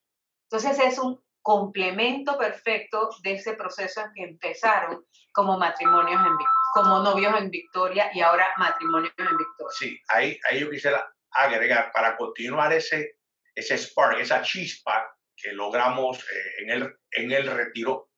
Entonces 0.44 0.78
es 0.78 0.98
un 0.98 1.20
complemento 1.42 2.38
perfecto 2.38 3.10
de 3.22 3.32
ese 3.32 3.54
proceso 3.54 4.00
en 4.00 4.12
que 4.14 4.22
empezaron 4.24 5.04
como 5.32 5.58
matrimonios 5.58 6.20
en 6.26 6.32
como 6.72 7.00
novios 7.00 7.34
en 7.38 7.50
Victoria 7.50 8.10
y 8.14 8.20
ahora 8.20 8.46
matrimonios 8.56 9.12
en 9.18 9.36
Victoria. 9.36 9.76
Sí, 9.76 10.00
ahí, 10.08 10.38
ahí 10.48 10.60
yo 10.60 10.70
quisiera 10.70 11.12
agregar 11.32 11.90
para 11.92 12.16
continuar 12.16 12.72
ese, 12.72 13.16
ese 13.54 13.76
spark, 13.76 14.20
esa 14.20 14.42
chispa 14.42 15.16
que 15.36 15.52
logramos 15.52 16.18
eh, 16.18 16.62
en, 16.62 16.70
el, 16.70 16.96
en 17.12 17.32
el 17.32 17.46
retiro. 17.50 18.10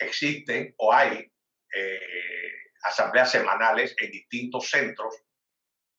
Existen 0.00 0.74
o 0.78 0.92
hay 0.92 1.30
eh, 1.74 2.52
asambleas 2.84 3.30
semanales 3.32 3.94
en 3.98 4.10
distintos 4.10 4.70
centros 4.70 5.14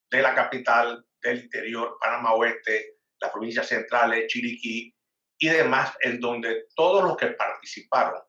de 0.09 0.21
la 0.21 0.33
capital, 0.33 1.05
del 1.21 1.43
interior, 1.43 1.97
Panamá 1.99 2.33
Oeste, 2.33 2.95
las 3.19 3.31
provincias 3.31 3.67
centrales, 3.67 4.27
Chiriquí 4.27 4.95
y 5.39 5.47
demás, 5.47 5.95
en 6.01 6.19
donde 6.19 6.65
todos 6.75 7.03
los 7.03 7.17
que 7.17 7.27
participaron 7.27 8.21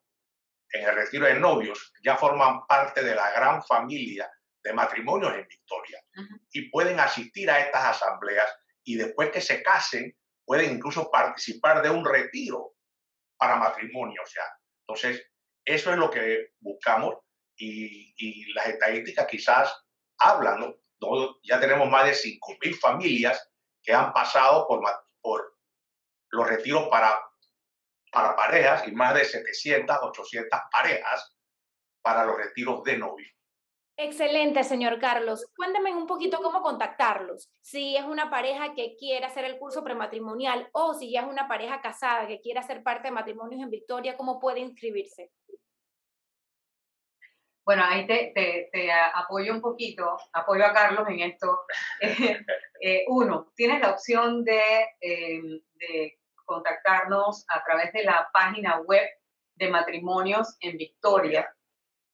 en 0.72 0.88
el 0.88 0.94
retiro 0.94 1.26
de 1.26 1.34
novios 1.34 1.92
ya 2.02 2.16
forman 2.16 2.66
parte 2.66 3.02
de 3.02 3.14
la 3.14 3.30
gran 3.32 3.62
familia 3.64 4.30
de 4.62 4.72
matrimonios 4.72 5.34
en 5.34 5.48
Victoria 5.48 6.02
y 6.52 6.70
pueden 6.70 7.00
asistir 7.00 7.50
a 7.50 7.58
estas 7.58 7.96
asambleas 7.96 8.48
y 8.84 8.96
después 8.96 9.30
que 9.30 9.40
se 9.40 9.62
casen 9.62 10.16
pueden 10.44 10.74
incluso 10.74 11.10
participar 11.10 11.82
de 11.82 11.90
un 11.90 12.04
retiro 12.04 12.74
para 13.36 13.56
matrimonio. 13.56 14.22
O 14.22 14.26
sea, 14.26 14.44
entonces, 14.86 15.24
eso 15.64 15.92
es 15.92 15.96
lo 15.96 16.10
que 16.10 16.52
buscamos 16.60 17.16
y, 17.56 18.14
y 18.16 18.52
las 18.52 18.66
estadísticas 18.66 19.26
quizás 19.26 19.84
hablan, 20.18 20.60
¿no? 20.60 20.76
Ya 21.42 21.58
tenemos 21.58 21.88
más 21.88 22.04
de 22.04 22.12
5.000 22.12 22.78
familias 22.78 23.50
que 23.82 23.92
han 23.92 24.12
pasado 24.12 24.66
por, 24.68 24.82
por 25.22 25.49
los 26.30 26.48
retiros 26.48 26.88
para, 26.88 27.18
para 28.12 28.36
parejas 28.36 28.86
y 28.88 28.92
más 28.92 29.14
de 29.14 29.24
700, 29.24 29.96
800 30.02 30.60
parejas 30.70 31.36
para 32.02 32.24
los 32.24 32.36
retiros 32.36 32.82
de 32.84 32.98
novios. 32.98 33.30
Excelente, 34.02 34.64
señor 34.64 34.98
Carlos. 34.98 35.44
Cuénteme 35.54 35.94
un 35.94 36.06
poquito 36.06 36.38
cómo 36.38 36.62
contactarlos. 36.62 37.50
Si 37.60 37.96
es 37.96 38.04
una 38.04 38.30
pareja 38.30 38.74
que 38.74 38.96
quiere 38.96 39.26
hacer 39.26 39.44
el 39.44 39.58
curso 39.58 39.84
prematrimonial 39.84 40.70
o 40.72 40.94
si 40.94 41.12
ya 41.12 41.20
es 41.20 41.26
una 41.26 41.46
pareja 41.46 41.82
casada 41.82 42.26
que 42.26 42.40
quiere 42.40 42.60
hacer 42.60 42.82
parte 42.82 43.08
de 43.08 43.14
Matrimonios 43.14 43.60
en 43.62 43.68
Victoria, 43.68 44.16
¿cómo 44.16 44.40
puede 44.40 44.60
inscribirse? 44.60 45.30
Bueno, 47.62 47.84
ahí 47.86 48.06
te, 48.06 48.32
te, 48.72 48.90
apoyo 48.90 49.52
un 49.52 49.60
poquito, 49.60 50.16
apoyo 50.32 50.64
a 50.64 50.72
Carlos 50.72 51.06
en 51.08 51.20
esto. 51.20 51.60
Eh, 52.82 53.04
uno, 53.08 53.52
tienes 53.54 53.78
la 53.82 53.90
opción 53.90 54.42
de, 54.42 54.86
de 55.02 56.18
contactarnos 56.50 57.46
a 57.48 57.62
través 57.62 57.92
de 57.92 58.02
la 58.02 58.28
página 58.32 58.80
web 58.80 59.08
de 59.54 59.68
Matrimonios 59.68 60.56
en 60.60 60.76
Victoria. 60.76 61.48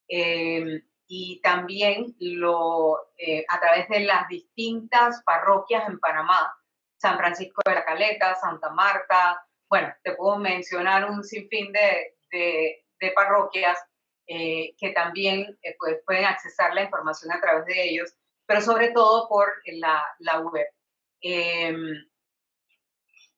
Eh, 0.09 0.83
y 1.09 1.41
también 1.41 2.15
lo, 2.19 2.99
eh, 3.17 3.47
a 3.49 3.59
través 3.61 3.89
de 3.89 4.01
las 4.01 4.29
distintas 4.29 5.23
parroquias 5.25 5.89
en 5.89 5.99
Panamá, 6.01 6.55
San 6.99 7.17
Francisco 7.17 7.63
de 7.65 7.75
la 7.77 7.85
Caleta, 7.85 8.35
Santa 8.35 8.69
Marta, 8.71 9.43
bueno, 9.71 9.95
te 10.03 10.13
puedo 10.13 10.37
mencionar 10.39 11.09
un 11.11 11.25
sinfín 11.25 11.73
de, 11.73 12.17
de, 12.31 13.13
parroquias 13.15 13.79
eh, 14.27 14.75
que 14.79 14.91
también 14.91 15.59
pues, 15.79 16.03
pueden 16.05 16.27
accesar 16.27 16.75
la 16.75 16.83
información 16.83 17.33
a 17.33 17.41
través 17.41 17.65
de 17.67 17.89
ellos, 17.89 18.15
pero 18.47 18.61
sobre 18.61 18.91
todo 18.91 19.29
por 19.29 19.51
la, 19.65 20.05
la 20.19 20.41
web. 20.41 20.67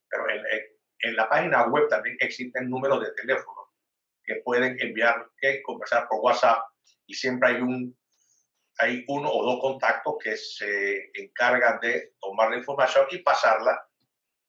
Pero 0.09 0.29
en, 0.29 0.78
en, 0.99 1.15
la 1.15 1.29
página 1.29 1.65
web 1.67 1.87
también 1.89 2.17
existen 2.19 2.69
números 2.69 3.01
de 3.01 3.11
teléfono 3.13 3.71
que 4.23 4.35
pueden 4.43 4.77
enviar, 4.79 5.29
que 5.37 5.61
conversar 5.63 6.07
por 6.07 6.19
WhatsApp 6.21 6.59
y 7.05 7.13
siempre 7.13 7.49
hay 7.49 7.61
un 7.61 7.97
hay 8.79 9.03
uno 9.09 9.29
o 9.29 9.43
dos 9.43 9.59
contactos 9.59 10.15
que 10.23 10.37
se 10.37 11.11
encargan 11.13 11.79
de 11.81 12.13
tomar 12.19 12.49
la 12.49 12.57
información 12.57 13.07
y 13.11 13.17
pasarla 13.17 13.77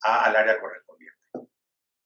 al 0.02 0.36
área 0.36 0.60
correspondiente. 0.60 0.89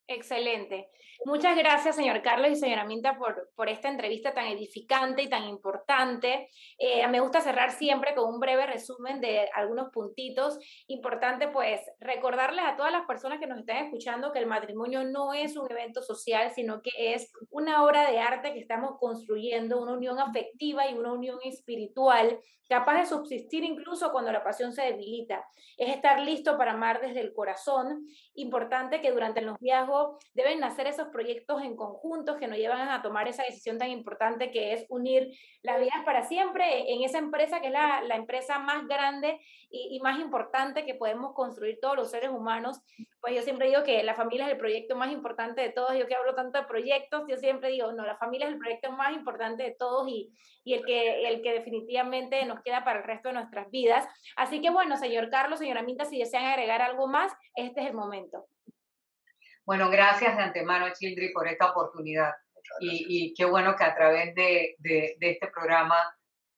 Excelente. 0.07 0.91
Muchas 1.25 1.57
gracias, 1.57 1.97
señor 1.97 2.21
Carlos 2.21 2.51
y 2.51 2.57
señora 2.57 2.85
Minta, 2.85 3.17
por, 3.17 3.51
por 3.57 3.71
esta 3.71 3.89
entrevista 3.89 4.35
tan 4.35 4.47
edificante 4.47 5.23
y 5.23 5.29
tan 5.31 5.45
importante. 5.45 6.51
Eh, 6.77 7.07
me 7.09 7.21
gusta 7.21 7.41
cerrar 7.41 7.71
siempre 7.71 8.15
con 8.15 8.35
un 8.35 8.39
breve 8.39 8.67
resumen 8.67 9.23
de 9.23 9.49
algunos 9.55 9.91
puntitos. 9.91 10.59
Importante, 10.89 11.49
pues, 11.49 11.81
recordarles 12.01 12.67
a 12.67 12.77
todas 12.77 12.93
las 12.93 13.07
personas 13.07 13.41
que 13.41 13.47
nos 13.47 13.61
están 13.61 13.87
escuchando 13.87 14.33
que 14.33 14.41
el 14.41 14.47
matrimonio 14.47 15.05
no 15.05 15.33
es 15.33 15.57
un 15.57 15.71
evento 15.71 16.03
social, 16.03 16.51
sino 16.55 16.83
que 16.83 17.15
es 17.15 17.33
una 17.49 17.83
obra 17.83 18.11
de 18.11 18.19
arte 18.19 18.53
que 18.53 18.61
estamos 18.61 18.99
construyendo, 19.01 19.81
una 19.81 19.95
unión 19.95 20.19
afectiva 20.19 20.87
y 20.91 20.93
una 20.93 21.13
unión 21.13 21.39
espiritual 21.43 22.39
capaz 22.69 22.99
de 22.99 23.07
subsistir 23.07 23.65
incluso 23.65 24.11
cuando 24.11 24.33
la 24.33 24.43
pasión 24.43 24.73
se 24.73 24.83
debilita. 24.83 25.47
Es 25.77 25.95
estar 25.95 26.21
listo 26.21 26.57
para 26.57 26.73
amar 26.73 27.01
desde 27.01 27.21
el 27.21 27.33
corazón. 27.35 28.07
Importante 28.35 29.01
que 29.01 29.13
durante 29.13 29.43
los 29.43 29.59
viajes 29.59 29.94
deben 30.35 30.61
nacer 30.61 30.87
esos 30.87 31.09
proyectos 31.09 31.63
en 31.63 31.77
conjuntos 31.77 32.37
que 32.37 32.47
nos 32.47 32.59
llevan 32.59 32.89
a 32.89 33.03
tomar 33.03 33.29
esa 33.29 33.43
decisión 33.43 33.79
tan 33.79 33.91
importante 33.91 34.51
que 34.51 34.73
es 34.73 34.87
unir 34.89 35.37
las 35.63 35.81
vidas 35.81 36.05
para 36.05 36.25
siempre 36.25 36.93
en 36.93 37.03
esa 37.03 37.19
empresa 37.19 37.61
que 37.61 37.69
es 37.69 37.73
la, 37.73 38.03
la 38.03 38.17
empresa 38.17 38.59
más 38.59 38.87
grande 38.87 39.41
y, 39.71 39.97
y, 39.97 40.01
más 40.01 40.21
importante 40.21 40.85
que 40.85 40.95
podemos 40.95 41.33
construir 41.35 41.79
todos 41.81 41.97
los 41.97 42.11
seres 42.11 42.31
humanos. 42.31 42.81
Pues 43.21 43.35
yo 43.35 43.43
siempre 43.43 43.69
digo 43.69 43.83
que 43.83 44.03
la 44.03 44.15
familia 44.15 44.47
es 44.47 44.53
el 44.53 44.59
proyecto 44.59 44.97
más 44.97 45.11
importante 45.11 45.63
de 45.63 45.71
todos. 45.71 45.97
Yo 45.97 46.07
que 46.07 46.15
hablo 46.15 46.35
tanto 46.35 46.59
de 46.59 46.67
proyectos, 46.67 47.25
yo 47.29 47.37
siempre 47.37 47.71
digo, 47.71 47.93
no, 47.93 48.05
la 48.05 48.17
familia 48.17 48.47
es 48.47 48.53
el 48.53 48.59
proyecto 48.59 48.93
más 48.93 49.13
importante 49.15 49.63
de 49.63 49.73
todos 49.73 50.07
y, 50.09 50.31
y 50.65 50.75
el, 50.75 50.85
que, 50.85 51.29
el 51.29 51.43
que 51.43 51.53
definitivamente 51.53 52.45
nos 52.45 52.63
queda 52.63 52.85
para 52.85 53.01
el 53.01 53.05
resto 53.05 53.29
de 53.29 53.35
nuestras 53.35 53.71
vidas. 53.71 54.07
Así 54.37 54.61
que 54.61 54.71
bueno, 54.71 54.97
señor 54.97 55.31
Carlos, 55.31 55.59
señora 55.59 55.83
Minta, 55.83 56.05
si 56.05 56.19
desean 56.19 56.45
agregar 56.45 56.83
algo 56.83 57.07
más, 57.07 57.33
este 57.55 57.81
es 57.81 57.87
el 57.87 57.95
momento. 57.95 58.47
Bueno, 59.67 59.89
gracias 59.89 60.37
de 60.37 60.43
antemano, 60.43 60.93
Childri, 60.93 61.33
por 61.33 61.49
esta 61.49 61.71
oportunidad. 61.71 62.33
Y, 62.81 63.07
y, 63.09 63.35
qué 63.35 63.45
bueno 63.45 63.77
que 63.77 63.85
a 63.85 63.95
través 63.95 64.35
de, 64.35 64.75
de, 64.79 65.17
de 65.19 65.31
este 65.31 65.49
programa 65.49 65.97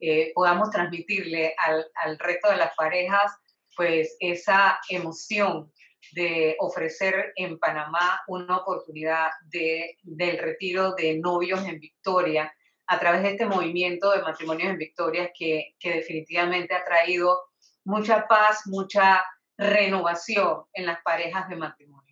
eh, 0.00 0.32
podamos 0.34 0.70
transmitirle 0.70 1.54
al, 1.58 1.86
al, 1.94 2.18
resto 2.18 2.50
de 2.50 2.56
las 2.56 2.74
parejas 2.74 3.32
pues 3.76 4.16
esa 4.20 4.78
emoción 4.88 5.72
de 6.12 6.56
ofrecer 6.60 7.32
en 7.36 7.58
Panamá 7.58 8.22
una 8.28 8.58
oportunidad 8.58 9.30
de, 9.50 9.98
del 10.02 10.38
retiro 10.38 10.92
de 10.94 11.18
novios 11.18 11.64
en 11.64 11.80
Victoria 11.80 12.52
a 12.86 13.00
través 13.00 13.22
de 13.22 13.30
este 13.30 13.46
movimiento 13.46 14.12
de 14.12 14.22
matrimonios 14.22 14.70
en 14.70 14.78
Victoria 14.78 15.30
que, 15.36 15.74
que 15.78 15.94
definitivamente 15.94 16.74
ha 16.74 16.84
traído 16.84 17.40
mucha 17.84 18.26
paz, 18.28 18.62
mucha 18.66 19.24
renovación 19.56 20.64
en 20.72 20.86
las 20.86 21.02
parejas 21.02 21.48
de 21.48 21.56
matrimonio. 21.56 22.05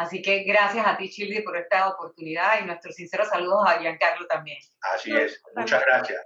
Así 0.00 0.22
que 0.22 0.44
gracias 0.44 0.86
a 0.86 0.96
ti, 0.96 1.10
Childi, 1.10 1.42
por 1.42 1.58
esta 1.58 1.86
oportunidad 1.90 2.58
y 2.58 2.64
nuestros 2.64 2.94
sinceros 2.94 3.28
saludos 3.28 3.64
a 3.66 3.78
Giancarlo 3.78 4.26
también. 4.26 4.56
Así 4.94 5.14
es, 5.14 5.42
muchas 5.54 5.84
gracias. 5.84 6.24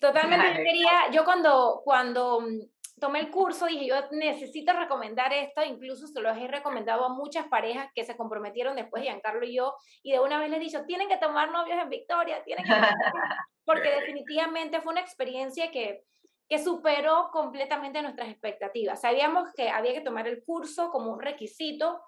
Totalmente 0.00 0.64
quería, 0.64 1.08
yo 1.12 1.24
cuando, 1.24 1.82
cuando 1.84 2.40
mm, 2.40 2.62
tomé 2.98 3.20
el 3.20 3.30
curso 3.30 3.66
dije, 3.66 3.86
yo 3.86 3.94
necesito 4.10 4.72
recomendar 4.72 5.32
esto, 5.32 5.62
incluso 5.62 6.08
se 6.08 6.20
lo 6.20 6.30
he 6.30 6.48
recomendado 6.48 7.04
a 7.04 7.10
muchas 7.10 7.46
parejas 7.46 7.92
que 7.94 8.04
se 8.04 8.16
comprometieron 8.16 8.74
después, 8.74 9.04
Giancarlo 9.04 9.46
y 9.46 9.54
yo, 9.54 9.76
y 10.02 10.10
de 10.10 10.18
una 10.18 10.40
vez 10.40 10.50
les 10.50 10.58
he 10.58 10.64
dicho, 10.64 10.84
tienen 10.84 11.08
que 11.08 11.18
tomar 11.18 11.52
novios 11.52 11.80
en 11.80 11.90
Victoria, 11.90 12.42
tienen 12.42 12.64
que 12.64 12.72
porque 13.64 13.88
definitivamente 14.00 14.80
fue 14.80 14.94
una 14.94 15.00
experiencia 15.00 15.70
que, 15.70 16.02
que 16.48 16.58
superó 16.58 17.30
completamente 17.30 18.02
nuestras 18.02 18.30
expectativas. 18.30 19.00
Sabíamos 19.00 19.48
que 19.54 19.70
había 19.70 19.92
que 19.92 20.00
tomar 20.00 20.26
el 20.26 20.42
curso 20.42 20.90
como 20.90 21.12
un 21.12 21.20
requisito, 21.20 22.02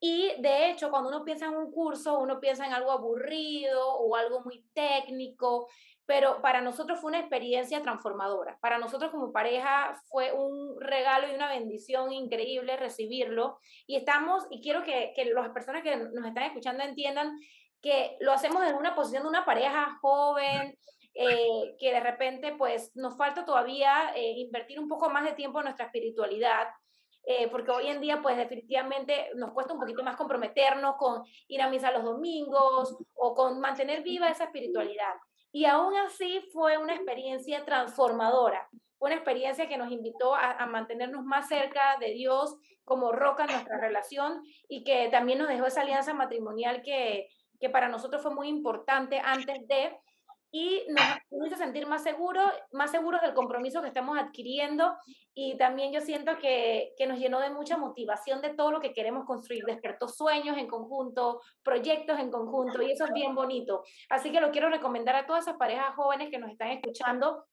y 0.00 0.32
de 0.40 0.70
hecho, 0.70 0.90
cuando 0.90 1.08
uno 1.08 1.24
piensa 1.24 1.46
en 1.46 1.54
un 1.54 1.70
curso, 1.70 2.18
uno 2.18 2.38
piensa 2.40 2.66
en 2.66 2.72
algo 2.72 2.90
aburrido 2.90 3.94
o 3.94 4.16
algo 4.16 4.42
muy 4.42 4.64
técnico, 4.74 5.68
pero 6.04 6.40
para 6.40 6.60
nosotros 6.60 7.00
fue 7.00 7.08
una 7.08 7.20
experiencia 7.20 7.82
transformadora. 7.82 8.58
Para 8.60 8.78
nosotros 8.78 9.10
como 9.10 9.32
pareja 9.32 10.00
fue 10.08 10.32
un 10.32 10.80
regalo 10.80 11.28
y 11.28 11.34
una 11.34 11.48
bendición 11.48 12.12
increíble 12.12 12.76
recibirlo. 12.76 13.58
Y 13.86 13.96
estamos, 13.96 14.46
y 14.50 14.60
quiero 14.60 14.84
que, 14.84 15.12
que 15.16 15.24
las 15.26 15.50
personas 15.50 15.82
que 15.82 15.96
nos 15.96 16.26
están 16.26 16.44
escuchando 16.44 16.84
entiendan 16.84 17.36
que 17.82 18.16
lo 18.20 18.32
hacemos 18.32 18.64
en 18.64 18.76
una 18.76 18.94
posición 18.94 19.24
de 19.24 19.28
una 19.30 19.44
pareja 19.44 19.98
joven, 20.00 20.76
eh, 21.14 21.74
que 21.78 21.92
de 21.92 22.00
repente 22.00 22.54
pues 22.58 22.94
nos 22.94 23.16
falta 23.16 23.46
todavía 23.46 24.12
eh, 24.14 24.32
invertir 24.36 24.78
un 24.78 24.86
poco 24.86 25.08
más 25.08 25.24
de 25.24 25.32
tiempo 25.32 25.60
en 25.60 25.64
nuestra 25.64 25.86
espiritualidad. 25.86 26.68
Eh, 27.28 27.48
porque 27.50 27.72
hoy 27.72 27.88
en 27.88 28.00
día, 28.00 28.22
pues 28.22 28.36
definitivamente 28.36 29.30
nos 29.34 29.50
cuesta 29.50 29.74
un 29.74 29.80
poquito 29.80 30.04
más 30.04 30.14
comprometernos 30.14 30.94
con 30.96 31.24
ir 31.48 31.60
a 31.60 31.68
misa 31.68 31.90
los 31.90 32.04
domingos 32.04 32.96
o 33.14 33.34
con 33.34 33.58
mantener 33.58 34.04
viva 34.04 34.28
esa 34.30 34.44
espiritualidad. 34.44 35.14
Y 35.50 35.64
aún 35.64 35.96
así 35.96 36.40
fue 36.52 36.78
una 36.78 36.94
experiencia 36.94 37.64
transformadora, 37.64 38.68
una 38.98 39.16
experiencia 39.16 39.68
que 39.68 39.76
nos 39.76 39.90
invitó 39.90 40.36
a, 40.36 40.64
mantenernos 40.66 41.24
más 41.24 41.48
cerca 41.48 41.96
de 41.98 42.12
Dios 42.12 42.56
como 42.84 43.10
roca 43.10 43.44
en 43.44 43.50
nuestra 43.50 43.80
relación 43.80 44.42
y 44.68 44.84
que 44.84 45.08
también 45.10 45.40
nos 45.40 45.48
dejó 45.48 45.66
esa 45.66 45.80
alianza 45.80 46.14
matrimonial 46.14 46.80
que, 46.82 47.26
que 47.58 47.70
para 47.70 47.88
nosotros 47.88 48.22
fue 48.22 48.32
muy 48.32 48.48
importante 48.48 49.18
antes 49.18 49.66
de 49.66 49.98
y 50.58 50.86
nos 50.88 51.48
hizo 51.48 51.56
sentir 51.58 51.86
más 51.86 52.02
seguros, 52.02 52.50
más 52.72 52.90
seguros 52.90 53.20
del 53.20 53.34
compromiso 53.34 53.82
que 53.82 53.88
estamos 53.88 54.16
adquiriendo 54.18 54.96
y 55.34 55.58
también 55.58 55.92
yo 55.92 56.00
siento 56.00 56.38
que, 56.38 56.94
que, 56.96 57.06
nos 57.06 57.18
llenó 57.18 57.40
de 57.40 57.50
mucha 57.50 57.76
motivación 57.76 58.40
de 58.40 58.54
todo 58.54 58.70
lo 58.70 58.80
que 58.80 58.94
queremos 58.94 59.26
construir, 59.26 59.66
despertó 59.66 60.08
sueños 60.08 60.56
en 60.56 60.66
conjunto, 60.66 61.42
proyectos 61.62 62.18
en 62.18 62.30
conjunto 62.30 62.80
y 62.80 62.92
eso 62.92 63.04
es 63.04 63.12
bien 63.12 63.34
bonito. 63.34 63.82
Así 64.08 64.32
que 64.32 64.40
lo 64.40 64.50
quiero 64.50 64.70
recomendar 64.70 65.14
a 65.14 65.26
todas 65.26 65.46
esas 65.46 65.58
parejas 65.58 65.94
jóvenes 65.94 66.30
que 66.30 66.38
nos 66.38 66.50
están 66.50 66.70
escuchando 66.70 67.44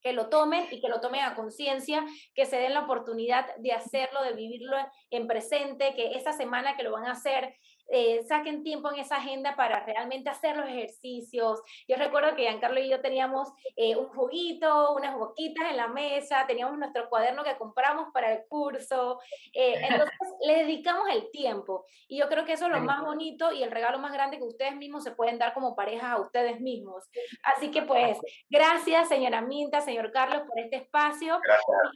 que 0.00 0.12
lo 0.12 0.28
tomen 0.28 0.66
y 0.70 0.80
que 0.80 0.88
lo 0.88 1.00
tomen 1.00 1.22
a 1.22 1.34
conciencia, 1.34 2.04
que 2.34 2.46
se 2.46 2.56
den 2.56 2.72
la 2.72 2.84
oportunidad 2.84 3.54
de 3.56 3.72
hacerlo, 3.72 4.22
de 4.22 4.32
vivirlo 4.32 4.76
en 5.10 5.26
presente, 5.26 5.94
que 5.94 6.12
esa 6.12 6.32
semana 6.32 6.76
que 6.76 6.82
lo 6.82 6.92
van 6.92 7.06
a 7.06 7.12
hacer, 7.12 7.54
eh, 7.90 8.22
saquen 8.24 8.62
tiempo 8.62 8.90
en 8.92 9.00
esa 9.00 9.16
agenda 9.16 9.56
para 9.56 9.84
realmente 9.84 10.28
hacer 10.28 10.56
los 10.56 10.68
ejercicios. 10.68 11.60
Yo 11.86 11.96
recuerdo 11.96 12.34
que 12.36 12.42
Giancarlo 12.42 12.80
y 12.80 12.88
yo 12.88 13.00
teníamos 13.00 13.48
eh, 13.76 13.96
un 13.96 14.08
juguito, 14.08 14.92
unas 14.94 15.16
boquitas 15.16 15.70
en 15.70 15.76
la 15.76 15.88
mesa, 15.88 16.46
teníamos 16.46 16.78
nuestro 16.78 17.08
cuaderno 17.08 17.44
que 17.44 17.56
compramos 17.56 18.08
para 18.12 18.32
el 18.32 18.42
curso. 18.48 19.20
Eh, 19.54 19.74
entonces, 19.90 20.18
le 20.46 20.64
dedicamos 20.64 21.08
el 21.10 21.30
tiempo. 21.30 21.86
Y 22.08 22.18
yo 22.18 22.28
creo 22.28 22.44
que 22.44 22.52
eso 22.52 22.66
es 22.66 22.72
lo 22.72 22.80
más 22.80 23.02
bonito 23.02 23.52
y 23.52 23.62
el 23.62 23.70
regalo 23.70 23.98
más 23.98 24.12
grande 24.12 24.38
que 24.38 24.44
ustedes 24.44 24.76
mismos 24.76 25.04
se 25.04 25.12
pueden 25.12 25.38
dar 25.38 25.54
como 25.54 25.74
pareja 25.74 26.12
a 26.12 26.20
ustedes 26.20 26.60
mismos. 26.60 27.04
Así 27.42 27.70
que, 27.70 27.82
pues, 27.82 28.18
gracias, 28.50 29.08
señora 29.08 29.40
Minta, 29.40 29.80
señor 29.80 30.12
Carlos, 30.12 30.42
por 30.46 30.58
este 30.58 30.76
espacio. 30.76 31.40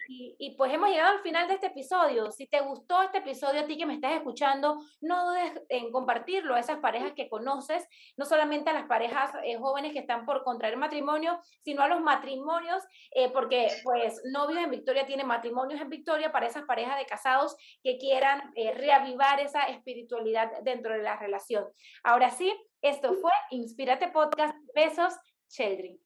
Y, 0.09 0.37
y 0.39 0.57
pues 0.57 0.73
hemos 0.73 0.89
llegado 0.89 1.17
al 1.17 1.23
final 1.23 1.49
de 1.49 1.55
este 1.55 1.67
episodio. 1.67 2.31
Si 2.31 2.47
te 2.47 2.61
gustó 2.61 3.03
este 3.03 3.19
episodio, 3.19 3.61
a 3.61 3.67
ti 3.67 3.77
que 3.77 3.87
me 3.87 3.95
estás 3.95 4.13
escuchando, 4.13 4.79
no 5.01 5.29
dudes 5.29 5.53
en 5.69 5.82
compartirlo 5.91 6.55
a 6.55 6.61
esas 6.61 6.79
parejas 6.79 7.13
que 7.15 7.29
conoces, 7.29 7.87
no 8.17 8.25
solamente 8.25 8.71
a 8.71 8.75
las 8.75 8.87
parejas 8.87 9.31
eh, 9.45 9.57
jóvenes 9.59 9.93
que 9.93 10.01
están 10.01 10.25
por 10.27 10.45
contraer 10.45 10.77
matrimonio, 10.77 11.41
sino 11.65 11.83
a 11.83 11.89
los 11.89 12.01
matrimonios, 12.01 12.83
eh, 13.13 13.31
porque 13.33 13.69
pues 13.85 14.21
Novios 14.33 14.63
en 14.63 14.71
Victoria 14.71 15.07
tiene 15.07 15.25
matrimonios 15.25 15.81
en 15.81 15.89
Victoria 15.89 16.33
para 16.33 16.47
esas 16.47 16.65
parejas 16.65 16.99
de 16.99 17.07
casados 17.07 17.57
que 17.83 17.99
quieran 17.99 18.53
eh, 18.55 18.73
reavivar 18.73 19.41
esa 19.41 19.63
espiritualidad 19.65 20.51
dentro 20.63 20.93
de 20.95 21.03
la 21.03 21.17
relación. 21.17 21.67
Ahora 22.05 22.31
sí, 22.31 22.53
esto 22.81 23.15
fue 23.15 23.33
Inspírate 23.51 24.09
Podcast. 24.09 24.57
Besos, 24.75 25.15
Sheldry. 25.49 26.01